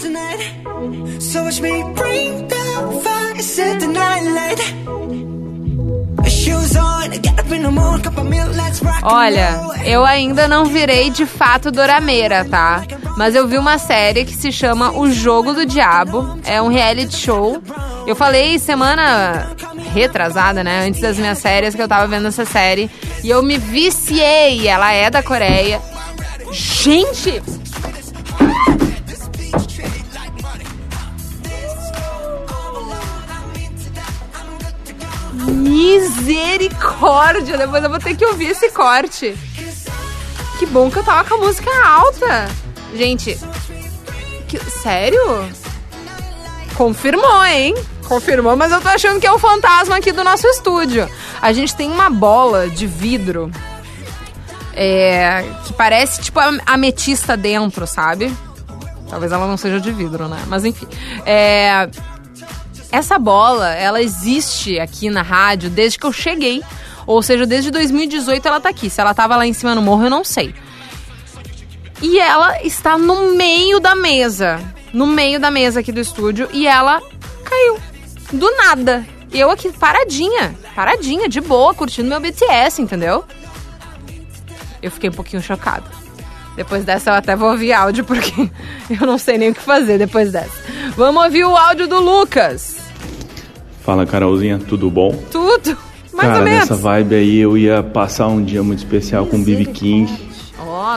Tonight. 0.00 1.20
So 1.20 1.42
watch 1.42 1.60
me 1.60 1.82
bring 1.94 2.48
the 2.48 3.00
fire, 3.02 3.42
set 3.42 3.80
the 3.80 3.88
night 3.88 4.22
light. 4.22 5.39
Olha, 9.02 9.60
eu 9.84 10.04
ainda 10.04 10.46
não 10.46 10.66
virei 10.66 11.10
de 11.10 11.26
fato 11.26 11.70
dorameira, 11.70 12.44
tá? 12.44 12.82
Mas 13.16 13.34
eu 13.34 13.46
vi 13.46 13.58
uma 13.58 13.78
série 13.78 14.24
que 14.24 14.34
se 14.34 14.52
chama 14.52 14.92
O 14.92 15.10
Jogo 15.10 15.52
do 15.52 15.66
Diabo. 15.66 16.38
É 16.44 16.60
um 16.60 16.68
reality 16.68 17.16
show. 17.16 17.62
Eu 18.06 18.14
falei 18.14 18.58
semana 18.58 19.50
retrasada, 19.92 20.62
né? 20.62 20.86
Antes 20.86 21.00
das 21.00 21.18
minhas 21.18 21.38
séries 21.38 21.74
que 21.74 21.82
eu 21.82 21.88
tava 21.88 22.06
vendo 22.06 22.28
essa 22.28 22.44
série. 22.44 22.90
E 23.22 23.30
eu 23.30 23.42
me 23.42 23.58
viciei. 23.58 24.66
Ela 24.66 24.92
é 24.92 25.10
da 25.10 25.22
Coreia. 25.22 25.80
Gente! 26.52 27.42
Misericórdia! 35.48 37.56
Depois 37.58 37.82
eu 37.82 37.90
vou 37.90 37.98
ter 37.98 38.14
que 38.16 38.24
ouvir 38.26 38.50
esse 38.50 38.68
corte. 38.70 39.34
Que 40.58 40.66
bom 40.66 40.90
que 40.90 40.98
eu 40.98 41.04
tava 41.04 41.26
com 41.28 41.36
a 41.36 41.38
música 41.38 41.70
alta. 41.86 42.48
Gente, 42.94 43.38
que- 44.48 44.58
sério? 44.70 45.48
Confirmou, 46.74 47.44
hein? 47.44 47.74
Confirmou, 48.06 48.56
mas 48.56 48.72
eu 48.72 48.80
tô 48.80 48.88
achando 48.88 49.20
que 49.20 49.26
é 49.26 49.32
o 49.32 49.38
fantasma 49.38 49.96
aqui 49.96 50.12
do 50.12 50.24
nosso 50.24 50.46
estúdio. 50.46 51.08
A 51.40 51.52
gente 51.52 51.74
tem 51.76 51.90
uma 51.90 52.10
bola 52.10 52.68
de 52.68 52.86
vidro 52.86 53.50
é, 54.74 55.44
que 55.64 55.72
parece 55.72 56.20
tipo 56.22 56.38
am- 56.40 56.60
ametista 56.66 57.36
dentro, 57.36 57.86
sabe? 57.86 58.34
Talvez 59.08 59.32
ela 59.32 59.46
não 59.46 59.56
seja 59.56 59.80
de 59.80 59.90
vidro, 59.92 60.28
né? 60.28 60.42
Mas 60.46 60.64
enfim. 60.64 60.86
É, 61.26 61.88
essa 62.92 63.18
bola, 63.18 63.72
ela 63.74 64.02
existe 64.02 64.78
aqui 64.80 65.10
na 65.10 65.22
rádio 65.22 65.70
desde 65.70 65.98
que 65.98 66.06
eu 66.06 66.12
cheguei. 66.12 66.62
Ou 67.06 67.22
seja, 67.22 67.46
desde 67.46 67.70
2018 67.70 68.46
ela 68.46 68.60
tá 68.60 68.68
aqui. 68.68 68.90
Se 68.90 69.00
ela 69.00 69.14
tava 69.14 69.36
lá 69.36 69.46
em 69.46 69.52
cima 69.52 69.74
no 69.74 69.82
morro, 69.82 70.04
eu 70.04 70.10
não 70.10 70.24
sei. 70.24 70.54
E 72.02 72.18
ela 72.18 72.62
está 72.62 72.96
no 72.96 73.34
meio 73.34 73.78
da 73.78 73.94
mesa. 73.94 74.60
No 74.92 75.06
meio 75.06 75.38
da 75.38 75.50
mesa 75.50 75.80
aqui 75.80 75.92
do 75.92 76.00
estúdio. 76.00 76.48
E 76.52 76.66
ela 76.66 77.00
caiu. 77.44 77.78
Do 78.32 78.50
nada. 78.56 79.04
Eu 79.32 79.50
aqui 79.50 79.72
paradinha. 79.72 80.54
Paradinha, 80.74 81.28
de 81.28 81.40
boa, 81.40 81.74
curtindo 81.74 82.08
meu 82.08 82.20
BTS, 82.20 82.80
entendeu? 82.82 83.24
Eu 84.82 84.90
fiquei 84.90 85.10
um 85.10 85.12
pouquinho 85.12 85.42
chocada. 85.42 85.84
Depois 86.56 86.84
dessa 86.84 87.10
eu 87.10 87.14
até 87.14 87.36
vou 87.36 87.50
ouvir 87.50 87.72
áudio, 87.72 88.04
porque 88.04 88.50
eu 88.90 89.06
não 89.06 89.18
sei 89.18 89.38
nem 89.38 89.50
o 89.50 89.54
que 89.54 89.60
fazer 89.60 89.98
depois 89.98 90.32
dessa. 90.32 90.52
Vamos 90.96 91.22
ouvir 91.22 91.44
o 91.44 91.56
áudio 91.56 91.86
do 91.86 92.00
Lucas. 92.00 92.79
Fala 93.84 94.04
Carolzinha, 94.06 94.58
tudo 94.58 94.90
bom? 94.90 95.10
Tudo. 95.30 95.76
Mais 96.12 96.28
Cara, 96.28 96.38
ou 96.40 96.44
menos. 96.44 96.60
nessa 96.60 96.74
vibe 96.76 97.14
aí 97.14 97.38
eu 97.38 97.56
ia 97.56 97.82
passar 97.82 98.28
um 98.28 98.42
dia 98.42 98.62
muito 98.62 98.78
especial 98.80 99.26
com 99.26 99.36
o 99.36 99.42
BB 99.42 99.66
King 99.66 100.12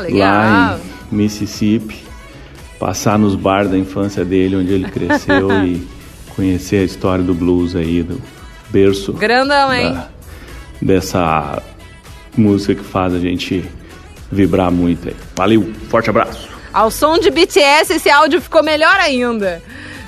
legal. 0.02 0.20
lá 0.20 0.80
em 1.12 1.16
Mississippi, 1.16 2.04
passar 2.80 3.18
nos 3.18 3.36
bar 3.36 3.68
da 3.68 3.78
infância 3.78 4.26
dele, 4.26 4.56
onde 4.58 4.74
ele 4.74 4.90
cresceu 4.90 5.50
e 5.66 5.88
conhecer 6.36 6.78
a 6.78 6.84
história 6.84 7.24
do 7.24 7.34
blues 7.34 7.76
aí, 7.76 8.02
do 8.04 8.20
berço 8.70 9.14
Grandão, 9.14 9.72
hein? 9.74 9.94
da- 9.94 10.10
dessa 10.82 11.62
música 12.36 12.76
que 12.76 12.84
faz 12.84 13.14
a 13.14 13.20
gente 13.20 13.64
vibrar 14.32 14.72
muito 14.72 15.08
aí. 15.08 15.16
Valeu, 15.36 15.72
forte 15.90 16.10
abraço. 16.10 16.50
Ao 16.74 16.90
som 16.90 17.20
de 17.20 17.30
BTS, 17.30 17.94
esse 17.94 18.10
áudio 18.10 18.42
ficou 18.42 18.64
melhor 18.64 18.96
ainda. 18.96 19.62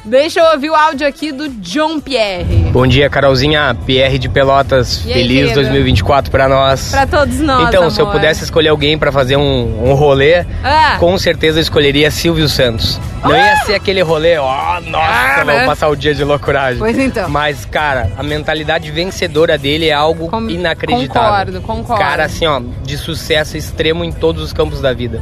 Deixa 0.05 0.39
eu 0.39 0.45
ouvir 0.53 0.69
o 0.69 0.75
áudio 0.75 1.07
aqui 1.07 1.31
do 1.31 1.49
John 1.49 1.99
Pierre. 1.99 2.43
Bom 2.71 2.85
dia, 2.85 3.09
Carolzinha, 3.09 3.75
PR 3.87 4.19
de 4.19 4.29
Pelotas. 4.29 5.01
Aí, 5.07 5.13
Feliz 5.13 5.37
querido? 5.37 5.53
2024 5.55 6.29
pra 6.29 6.47
nós. 6.47 6.91
Pra 6.91 7.07
todos 7.07 7.39
nós, 7.39 7.67
Então, 7.67 7.89
se 7.89 7.99
eu 7.99 8.05
amor. 8.05 8.17
pudesse 8.19 8.43
escolher 8.43 8.69
alguém 8.69 8.99
pra 8.99 9.11
fazer 9.11 9.35
um, 9.35 9.89
um 9.89 9.95
rolê, 9.95 10.45
Ah. 10.63 10.97
com 10.99 11.17
certeza 11.17 11.57
eu 11.57 11.63
escolheria 11.63 12.11
Silvio 12.11 12.47
Santos. 12.47 12.99
Não 13.23 13.35
ia 13.35 13.55
ser 13.65 13.73
aquele 13.73 14.03
rolê, 14.03 14.37
ó, 14.37 14.79
nossa, 14.81 15.07
Ah, 15.39 15.43
né? 15.43 15.53
vamos 15.53 15.65
passar 15.69 15.87
o 15.87 15.95
dia 15.95 16.13
de 16.13 16.23
loucuragem. 16.23 16.77
Pois 16.77 16.99
então. 16.99 17.27
Mas, 17.27 17.65
cara, 17.65 18.11
a 18.15 18.21
mentalidade 18.21 18.91
vencedora 18.91 19.57
dele 19.57 19.87
é 19.89 19.93
algo 19.93 20.29
inacreditável. 20.47 21.09
Concordo, 21.09 21.61
concordo. 21.61 22.03
Cara, 22.03 22.25
assim, 22.25 22.45
ó, 22.45 22.61
de 22.83 22.95
sucesso 22.95 23.57
extremo 23.57 24.03
em 24.03 24.11
todos 24.11 24.43
os 24.43 24.53
campos 24.53 24.79
da 24.81 24.93
vida. 24.93 25.19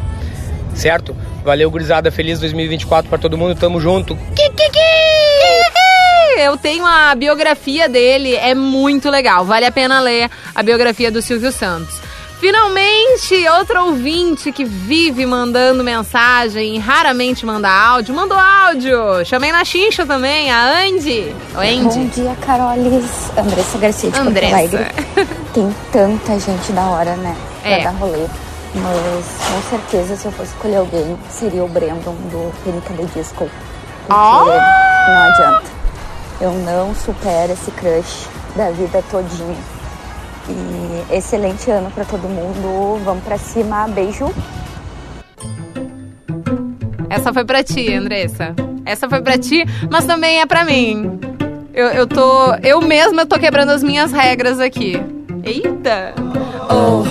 Certo? 0.76 1.16
Valeu, 1.46 1.70
gurizada. 1.70 2.10
Feliz 2.12 2.40
2024 2.40 3.08
pra 3.08 3.20
todo 3.20 3.38
mundo. 3.38 3.54
Tamo 3.54 3.80
junto. 3.80 4.18
Eu 6.38 6.58
tenho 6.58 6.86
a 6.86 7.14
biografia 7.16 7.88
dele, 7.88 8.36
é 8.36 8.54
muito 8.56 9.10
legal. 9.10 9.46
Vale 9.46 9.66
a 9.66 9.72
pena 9.72 10.00
ler 10.00 10.30
a 10.54 10.64
biografia 10.64 11.12
do 11.12 11.22
Silvio 11.22 11.52
Santos. 11.52 12.02
Finalmente, 12.40 13.48
outro 13.58 13.86
ouvinte 13.86 14.52
que 14.52 14.66
vive 14.66 15.26
mandando 15.26 15.82
mensagem 15.84 16.76
e 16.76 16.78
raramente 16.80 17.46
manda 17.46 17.70
áudio, 17.70 18.14
mandou 18.14 18.38
áudio. 18.38 19.24
Chamei 19.26 19.50
na 19.52 19.64
xincha 19.64 20.06
também, 20.06 20.52
a 20.52 20.82
Andy. 20.82 21.34
Andy. 21.56 21.84
Bom 22.00 22.06
dia, 22.08 22.36
Carolis. 22.46 23.32
Andressa 23.38 23.78
Garcia 23.78 24.12
de 24.12 24.20
Andressa. 24.20 24.58
Porto 24.58 24.76
Alegre. 24.76 25.28
Tem 25.54 25.76
tanta 25.94 26.38
gente 26.40 26.72
da 26.74 26.82
hora, 26.82 27.16
né? 27.16 27.34
Pra 27.62 27.72
É. 27.72 27.84
dar 27.86 27.92
rolê. 27.92 28.26
Mas 28.76 29.26
com 29.48 29.70
certeza, 29.70 30.16
se 30.18 30.26
eu 30.26 30.32
fosse 30.34 30.52
escolher 30.52 30.78
alguém, 30.78 31.18
seria 31.30 31.64
o 31.64 31.68
Brandon 31.70 32.14
do 32.30 32.52
Pânica 32.66 32.94
do 32.94 33.06
Disco. 33.16 33.50
Porque 34.06 34.10
Ah! 34.10 35.06
não 35.08 35.32
adianta. 35.32 35.83
Eu 36.42 36.52
não 36.54 36.94
supero 36.94 37.54
esse 37.54 37.72
crush 37.72 38.28
da 38.56 38.72
vida 38.72 39.04
todinha. 39.10 39.56
E 40.50 41.16
excelente 41.16 41.72
ano 41.72 41.90
pra 41.92 42.04
todo 42.04 42.28
mundo. 42.28 43.00
Vamos 43.04 43.24
pra 43.24 43.38
cima. 43.38 43.88
Beijo. 43.88 44.34
Essa 47.10 47.32
foi 47.32 47.46
pra 47.46 47.64
ti, 47.64 47.94
Andressa. 47.94 48.56
Essa 48.86 49.08
foi 49.08 49.22
pra 49.22 49.38
ti, 49.38 49.64
mas 49.90 50.06
também 50.06 50.42
é 50.42 50.46
pra 50.46 50.66
mim. 50.66 51.20
Eu, 51.74 51.88
eu 51.88 52.08
tô. 52.08 52.54
Eu 52.62 52.82
mesma 52.82 53.26
tô 53.26 53.40
quebrando 53.40 53.72
as 53.72 53.84
minhas 53.84 54.12
regras 54.12 54.60
aqui. 54.60 54.94
Eita! 55.44 56.14
Oh, 56.70 57.04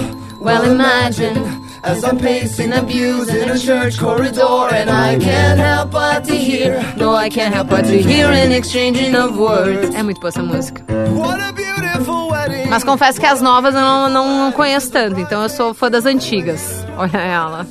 well, 0.44 0.64
imagine. 0.66 1.61
As 1.84 2.04
I'm 2.04 2.16
pacing 2.16 2.72
abuse 2.72 3.28
in 3.28 3.50
a 3.50 3.58
church 3.58 3.98
corridor, 3.98 4.68
and 4.72 4.88
I 4.88 5.18
can't 5.18 5.58
help 5.58 5.90
but 5.90 6.22
to 6.28 6.36
hear. 6.36 6.80
No, 6.96 7.12
I 7.12 7.28
can't 7.28 7.52
help 7.52 7.70
but 7.70 7.84
to 7.86 8.00
hear 8.00 8.30
an 8.30 8.52
exchanging 8.52 9.16
of 9.16 9.36
words. 9.36 9.92
É 9.92 10.02
muito 10.02 10.20
boa 10.20 10.28
essa 10.28 10.42
música. 10.44 10.84
Mas 12.70 12.84
confesso 12.84 13.20
que 13.20 13.26
as 13.26 13.42
novas 13.42 13.74
eu 13.74 13.80
não, 13.80 14.08
não 14.08 14.52
conheço 14.52 14.92
tanto, 14.92 15.18
então 15.18 15.42
eu 15.42 15.48
sou 15.48 15.74
fã 15.74 15.90
das 15.90 16.06
antigas. 16.06 16.86
Olha 16.96 17.18
ela. 17.18 17.66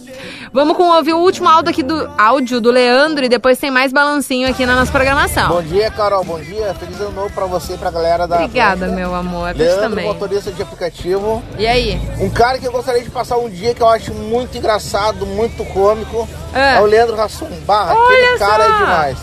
Vamos 0.52 0.76
com 0.76 0.84
ouvir 0.84 1.14
o 1.14 1.20
último 1.20 1.48
áudio 1.48 1.70
aqui 1.72 1.84
do 1.84 2.12
áudio 2.18 2.60
do 2.60 2.72
Leandro 2.72 3.24
e 3.24 3.30
depois 3.30 3.58
tem 3.58 3.72
mais 3.72 3.94
balancinho 3.94 4.50
aqui 4.50 4.66
na 4.66 4.76
nossa 4.76 4.92
programação. 4.92 5.48
Bom 5.50 5.62
dia, 5.62 5.90
Carol. 5.92 6.24
Bom 6.24 6.40
dia. 6.40 6.74
Feliz 6.74 7.00
ano 7.00 7.12
novo 7.12 7.30
pra 7.34 7.46
você 7.46 7.74
e 7.74 7.78
pra 7.78 7.92
galera 7.92 8.28
da. 8.28 8.38
Obrigada, 8.44 8.86
Atlântida. 8.86 8.96
meu 8.98 9.16
amor. 9.16 9.56
Leandro, 9.56 9.82
também. 9.82 10.06
motorista 10.06 10.52
de 10.52 10.62
aplicativo. 10.62 11.42
E 11.58 11.66
aí? 11.68 12.02
Um 12.20 12.30
cara 12.30 12.58
que 12.58 12.68
eu 12.68 12.72
gostaria 12.72 13.04
de 13.04 13.10
passar 13.10 13.38
um 13.38 13.50
dia 13.50 13.74
que 13.74 13.82
eu 13.82 13.88
acho 13.90 14.14
muito 14.14 14.58
engraçado, 14.58 15.26
muito 15.26 15.64
cômico. 15.66 16.28
É. 16.54 16.78
É, 16.78 16.82
o 16.82 16.86
Leandro 16.86 17.16
Rassum 17.16 17.48
Barra. 17.66 17.94
Olha 17.96 18.18
Aquele 18.26 18.40
cara 18.40 18.66
só. 18.66 18.70
é 18.74 18.78
demais. 18.78 19.18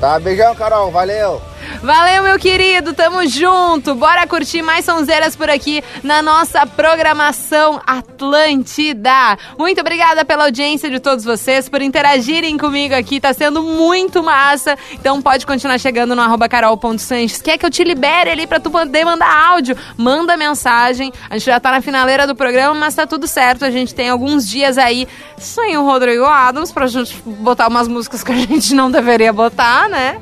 Tá? 0.00 0.18
Beijão, 0.20 0.54
Carol. 0.54 0.90
Valeu. 0.90 1.42
Valeu, 1.82 2.24
meu 2.24 2.38
querido, 2.40 2.92
tamo 2.92 3.24
junto. 3.28 3.94
Bora 3.94 4.26
curtir 4.26 4.62
mais 4.62 4.84
sonzeiras 4.84 5.36
por 5.36 5.48
aqui 5.48 5.82
na 6.02 6.20
nossa 6.20 6.66
programação 6.66 7.80
Atlântida. 7.86 9.38
Muito 9.56 9.80
obrigada 9.80 10.24
pela 10.24 10.44
audiência 10.44 10.90
de 10.90 10.98
todos 10.98 11.24
vocês, 11.24 11.68
por 11.68 11.80
interagirem 11.80 12.58
comigo 12.58 12.96
aqui, 12.96 13.20
tá 13.20 13.32
sendo 13.32 13.62
muito 13.62 14.24
massa. 14.24 14.76
Então 14.92 15.22
pode 15.22 15.46
continuar 15.46 15.78
chegando 15.78 16.16
no 16.16 16.48
carol.sanches. 16.48 17.40
Quer 17.40 17.56
que 17.56 17.64
eu 17.64 17.70
te 17.70 17.84
libere 17.84 18.30
ali 18.30 18.46
pra 18.46 18.58
tu 18.58 18.70
poder 18.70 19.04
mandar 19.04 19.32
áudio? 19.50 19.76
Manda 19.96 20.36
mensagem. 20.36 21.12
A 21.30 21.38
gente 21.38 21.46
já 21.46 21.60
tá 21.60 21.70
na 21.70 21.80
finaleira 21.80 22.26
do 22.26 22.34
programa, 22.34 22.74
mas 22.74 22.96
tá 22.96 23.06
tudo 23.06 23.28
certo. 23.28 23.64
A 23.64 23.70
gente 23.70 23.94
tem 23.94 24.08
alguns 24.08 24.48
dias 24.48 24.78
aí 24.78 25.06
sem 25.36 25.76
o 25.76 25.84
Rodrigo 25.84 26.24
Adams 26.24 26.72
pra 26.72 26.88
gente 26.88 27.16
botar 27.24 27.68
umas 27.68 27.86
músicas 27.86 28.24
que 28.24 28.32
a 28.32 28.36
gente 28.36 28.74
não 28.74 28.90
deveria 28.90 29.32
botar, 29.32 29.88
né? 29.88 30.20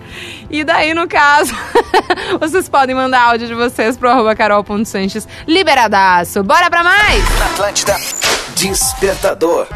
E 0.50 0.62
daí, 0.62 0.94
no 0.94 1.08
caso, 1.08 1.45
vocês 2.40 2.68
podem 2.68 2.94
mandar 2.94 3.22
áudio 3.22 3.46
de 3.46 3.54
vocês 3.54 3.96
pro 3.96 4.10
arroba 4.10 4.34
carol.sanches 4.34 5.26
liberadaço. 5.46 6.42
Bora 6.42 6.70
pra 6.70 6.82
mais? 6.82 7.22
Atlântida 7.52 7.96
Despertador. 8.56 9.66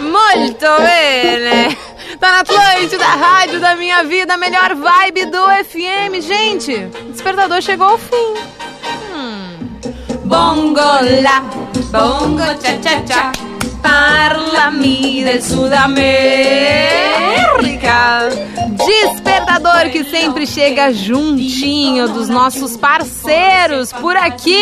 Muito 0.00 0.66
bem! 0.80 1.76
Tá 2.18 2.32
na 2.32 2.40
Atlântida, 2.40 3.04
rádio 3.04 3.60
da 3.60 3.76
minha 3.76 4.02
vida, 4.02 4.36
melhor 4.36 4.74
vibe 4.74 5.26
do 5.26 5.42
FM. 5.64 6.20
Gente, 6.20 6.76
despertador 7.12 7.62
chegou 7.62 7.86
ao 7.86 7.98
fim. 7.98 8.34
Hum. 9.14 9.56
Bongo 10.24 10.80
la, 11.22 11.40
bongo 11.92 12.44
cha 12.60 12.76
cha 12.82 13.06
cha. 13.06 13.32
Parlami 13.80 15.22
del 15.22 15.40
Sudamérica. 15.40 17.07
Despertador 19.48 19.90
que 19.90 20.04
sempre 20.04 20.46
chega 20.46 20.92
juntinho 20.92 22.06
dos 22.08 22.28
nossos 22.28 22.76
parceiros 22.76 23.90
por 23.94 24.14
aqui. 24.14 24.54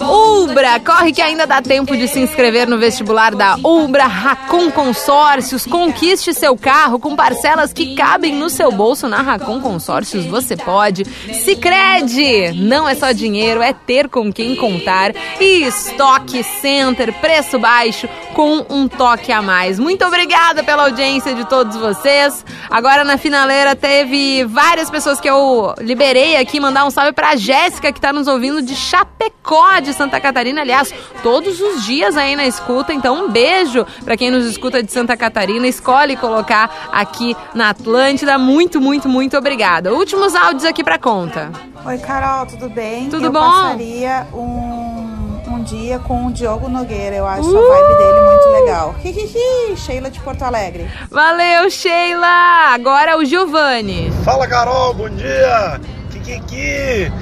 Ubra, 0.00 0.80
corre 0.80 1.12
que 1.12 1.20
ainda 1.20 1.46
dá 1.46 1.60
tempo 1.60 1.96
de 1.96 2.08
se 2.08 2.20
inscrever 2.20 2.68
no 2.68 2.78
vestibular 2.78 3.34
da 3.34 3.56
Ubra 3.56 4.06
Racon 4.06 4.70
Consórcios. 4.70 5.66
Conquiste 5.66 6.32
seu 6.32 6.56
carro 6.56 6.98
com 6.98 7.14
parcelas 7.14 7.72
que 7.72 7.94
cabem 7.94 8.34
no 8.34 8.48
seu 8.48 8.72
bolso 8.72 9.08
na 9.08 9.20
Racon 9.20 9.60
Consórcios. 9.60 10.24
Você 10.26 10.56
pode. 10.56 11.04
Sicredi, 11.32 12.52
não 12.54 12.88
é 12.88 12.94
só 12.94 13.12
dinheiro, 13.12 13.60
é 13.60 13.72
ter 13.72 14.08
com 14.08 14.32
quem 14.32 14.56
contar. 14.56 15.12
E 15.40 15.64
Stock 15.66 16.42
Center, 16.60 17.12
preço 17.20 17.58
baixo 17.58 18.08
com 18.34 18.64
um 18.70 18.86
toque 18.86 19.32
a 19.32 19.42
mais. 19.42 19.78
Muito 19.78 20.04
obrigada 20.04 20.62
pela 20.62 20.84
audiência 20.84 21.34
de 21.34 21.44
todos 21.44 21.76
vocês. 21.76 22.44
Agora 22.70 23.04
na 23.04 23.18
finaleira 23.18 23.74
teve 23.74 24.44
várias 24.44 24.90
pessoas 24.90 25.20
que 25.20 25.28
eu 25.28 25.74
liberei 25.80 26.36
aqui 26.36 26.60
mandar 26.60 26.86
um 26.86 26.90
salve 26.90 27.12
pra 27.12 27.36
Jéssica 27.36 27.92
que 27.92 28.00
tá 28.00 28.12
nos 28.12 28.28
ouvindo 28.28 28.62
de 28.62 28.74
Chapecó, 28.74 29.67
de 29.80 29.92
Santa 29.92 30.20
Catarina. 30.20 30.60
Aliás, 30.62 30.92
todos 31.22 31.60
os 31.60 31.84
dias 31.84 32.16
aí 32.16 32.34
na 32.34 32.46
escuta. 32.46 32.92
Então, 32.92 33.26
um 33.26 33.30
beijo 33.30 33.86
pra 34.04 34.16
quem 34.16 34.30
nos 34.30 34.44
escuta 34.46 34.82
de 34.82 34.90
Santa 34.90 35.16
Catarina. 35.16 35.66
Escolhe 35.66 36.16
colocar 36.16 36.88
aqui 36.92 37.36
na 37.54 37.70
Atlântida. 37.70 38.38
Muito, 38.38 38.80
muito, 38.80 39.08
muito 39.08 39.36
obrigada. 39.36 39.92
Últimos 39.92 40.34
áudios 40.34 40.64
aqui 40.64 40.82
pra 40.82 40.98
conta. 40.98 41.50
Oi, 41.84 41.98
Carol, 41.98 42.46
tudo 42.46 42.68
bem? 42.68 43.08
Tudo 43.08 43.26
eu 43.26 43.32
bom? 43.32 43.40
passaria 43.40 44.26
um, 44.34 45.40
um 45.48 45.62
dia 45.62 45.98
com 46.00 46.26
o 46.26 46.32
Diogo 46.32 46.68
Nogueira. 46.68 47.16
Eu 47.16 47.26
acho 47.26 47.48
a 47.48 47.60
vibe 47.60 47.98
dele 47.98 48.20
muito 48.20 48.48
legal. 48.60 48.94
Hihihi, 49.04 49.76
Sheila 49.76 50.10
de 50.10 50.20
Porto 50.20 50.42
Alegre. 50.42 50.90
Valeu, 51.10 51.70
Sheila! 51.70 52.72
Agora 52.74 53.16
o 53.18 53.24
Giovanni. 53.24 54.10
Fala 54.24 54.46
Carol, 54.48 54.94
bom 54.94 55.08
dia! 55.08 55.80
Kikiki! 56.10 57.12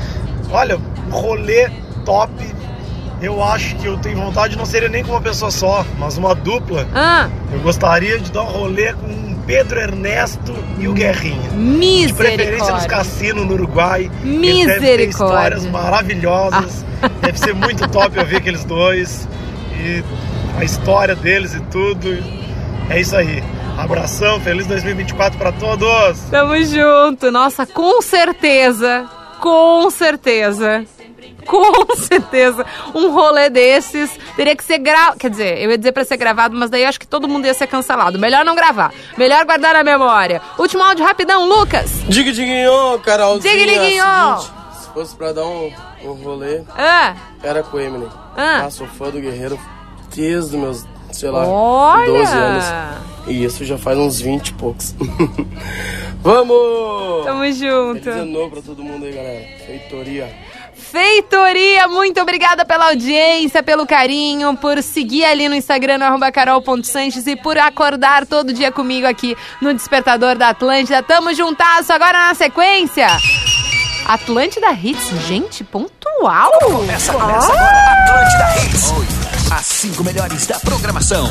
Olha, 0.51 0.79
rolê 1.11 1.69
top. 2.07 2.33
Eu 3.21 3.43
acho 3.43 3.77
que 3.77 3.87
eu 3.87 3.99
tenho 3.99 4.17
vontade, 4.19 4.57
não 4.57 4.65
seria 4.65 4.89
nem 4.89 5.03
com 5.03 5.13
uma 5.13 5.21
pessoa 5.21 5.51
só, 5.51 5.85
mas 5.99 6.17
uma 6.17 6.35
dupla. 6.35 6.87
Ah. 6.95 7.29
Eu 7.53 7.61
gostaria 7.61 8.19
de 8.19 8.31
dar 8.31 8.43
um 8.43 8.47
rolê 8.47 8.93
com 8.93 9.07
o 9.07 9.37
Pedro 9.47 9.81
Ernesto 9.81 10.55
e 10.79 10.87
o 10.87 10.93
Guerrinha. 10.93 11.51
Misericórdia. 11.51 12.07
De 12.07 12.13
preferência 12.15 12.75
nos 12.75 12.87
cassinos 12.87 13.47
no 13.47 13.55
Uruguai. 13.55 14.11
Eles 14.23 14.41
devem 14.41 14.65
ter 14.65 14.67
Misericórdia. 14.67 15.09
histórias 15.09 15.67
maravilhosas. 15.67 16.85
Deve 17.21 17.39
ser 17.39 17.55
muito 17.55 17.89
top 17.89 18.19
ouvir 18.19 18.37
aqueles 18.37 18.65
dois. 18.65 19.27
E 19.73 20.03
a 20.59 20.65
história 20.65 21.15
deles 21.15 21.55
e 21.55 21.61
tudo. 21.61 22.09
É 22.91 23.01
isso 23.01 23.17
aí. 23.17 23.43
Abração, 23.79 24.41
feliz 24.41 24.67
2024 24.67 25.39
para 25.39 25.53
todos! 25.53 26.19
Tamo 26.31 26.57
junto. 26.65 27.31
Nossa, 27.31 27.67
com 27.67 28.01
certeza, 28.01 29.05
com 29.39 29.91
certeza, 29.91 30.83
com 31.47 31.97
certeza, 31.97 32.65
um 32.95 33.11
rolê 33.13 33.49
desses 33.49 34.11
teria 34.37 34.55
que 34.57 34.63
ser 34.65 34.79
gravado. 34.79 35.17
Quer 35.19 35.31
dizer, 35.31 35.59
eu 35.63 35.71
ia 35.71 35.79
dizer 35.79 35.93
pra 35.93 36.05
ser 36.05 36.17
gravado, 36.17 36.55
mas 36.57 36.69
daí 36.69 36.83
eu 36.83 36.89
acho 36.89 37.01
que 37.01 37.07
todo 37.07 37.27
mundo 37.29 37.47
ia 37.47 37.55
ser 37.55 37.67
cancelado. 37.67 38.19
Melhor 38.19 38.45
não 38.45 38.55
gravar. 38.55 38.93
Melhor 39.17 39.45
guardar 39.45 39.75
na 39.75 39.85
memória. 39.85 40.43
Último 40.59 40.83
áudio 40.83 41.05
rapidão, 41.05 41.49
Lucas. 41.49 41.91
Diga, 42.09 42.33
diguinho, 42.33 42.99
Carolzinha. 43.05 43.55
Diga, 43.57 43.73
diguinho. 43.73 44.05
seguinte, 44.05 44.53
Se 44.83 44.89
fosse 44.93 45.15
pra 45.17 45.33
dar 45.33 45.45
um, 45.47 45.73
um 46.05 46.13
rolê, 46.13 46.63
Ah, 46.77 47.15
era 47.43 47.63
com 47.63 47.77
o 47.77 47.81
Eminem. 47.81 48.09
Ah. 48.37 48.65
Ah, 48.67 48.71
sou 48.71 48.87
fã 48.87 49.11
do 49.11 49.21
Guerreiro 49.21 49.59
desde 50.15 50.55
os 50.57 50.61
meus, 50.63 50.85
sei 51.13 51.31
lá, 51.31 51.47
Olha! 51.47 52.07
12 52.07 52.33
anos. 52.37 52.65
E 53.29 53.45
isso 53.45 53.65
já 53.65 53.77
faz 53.79 53.99
uns 53.99 54.21
20 54.21 54.49
e 54.49 54.53
poucos. 54.55 54.95
Vamos! 56.23 57.25
Tamo 57.25 57.53
junto. 57.53 58.03
Feliz 58.03 58.21
ano 58.21 58.33
novo 58.33 58.51
pra 58.51 58.63
todo 58.63 58.83
mundo 58.83 59.05
aí, 59.05 59.13
galera. 59.13 59.45
Feitoria. 59.67 60.35
Feitoria, 60.91 61.89
muito 61.89 62.21
obrigada 62.21 62.65
pela 62.65 62.87
audiência, 62.89 63.63
pelo 63.63 63.87
carinho, 63.87 64.57
por 64.57 64.83
seguir 64.83 65.25
ali 65.25 65.49
no 65.49 65.55
Instagram, 65.55 65.99
no 65.99 66.33
carol.sanches 66.33 67.27
e 67.27 67.35
por 67.37 67.59
acordar 67.59 68.25
todo 68.25 68.53
dia 68.53 68.71
comigo 68.71 69.07
aqui 69.07 69.37
no 69.61 69.75
Despertador 69.75 70.37
da 70.37 70.51
Atlântida. 70.51 71.03
Tamo 71.03 71.35
juntasso 71.35 71.93
agora 71.93 72.29
na 72.29 72.35
sequência. 72.35 73.09
Atlântida 74.07 74.73
Hits, 74.73 75.09
gente, 75.27 75.65
pontual. 75.65 76.53
Começa, 76.61 77.13
começa 77.13 77.53
agora. 77.53 78.03
Atlântida 78.03 78.65
Hits. 78.65 79.53
As 79.53 79.67
cinco 79.67 80.05
melhores 80.05 80.47
da 80.47 80.61
programação. 80.61 81.27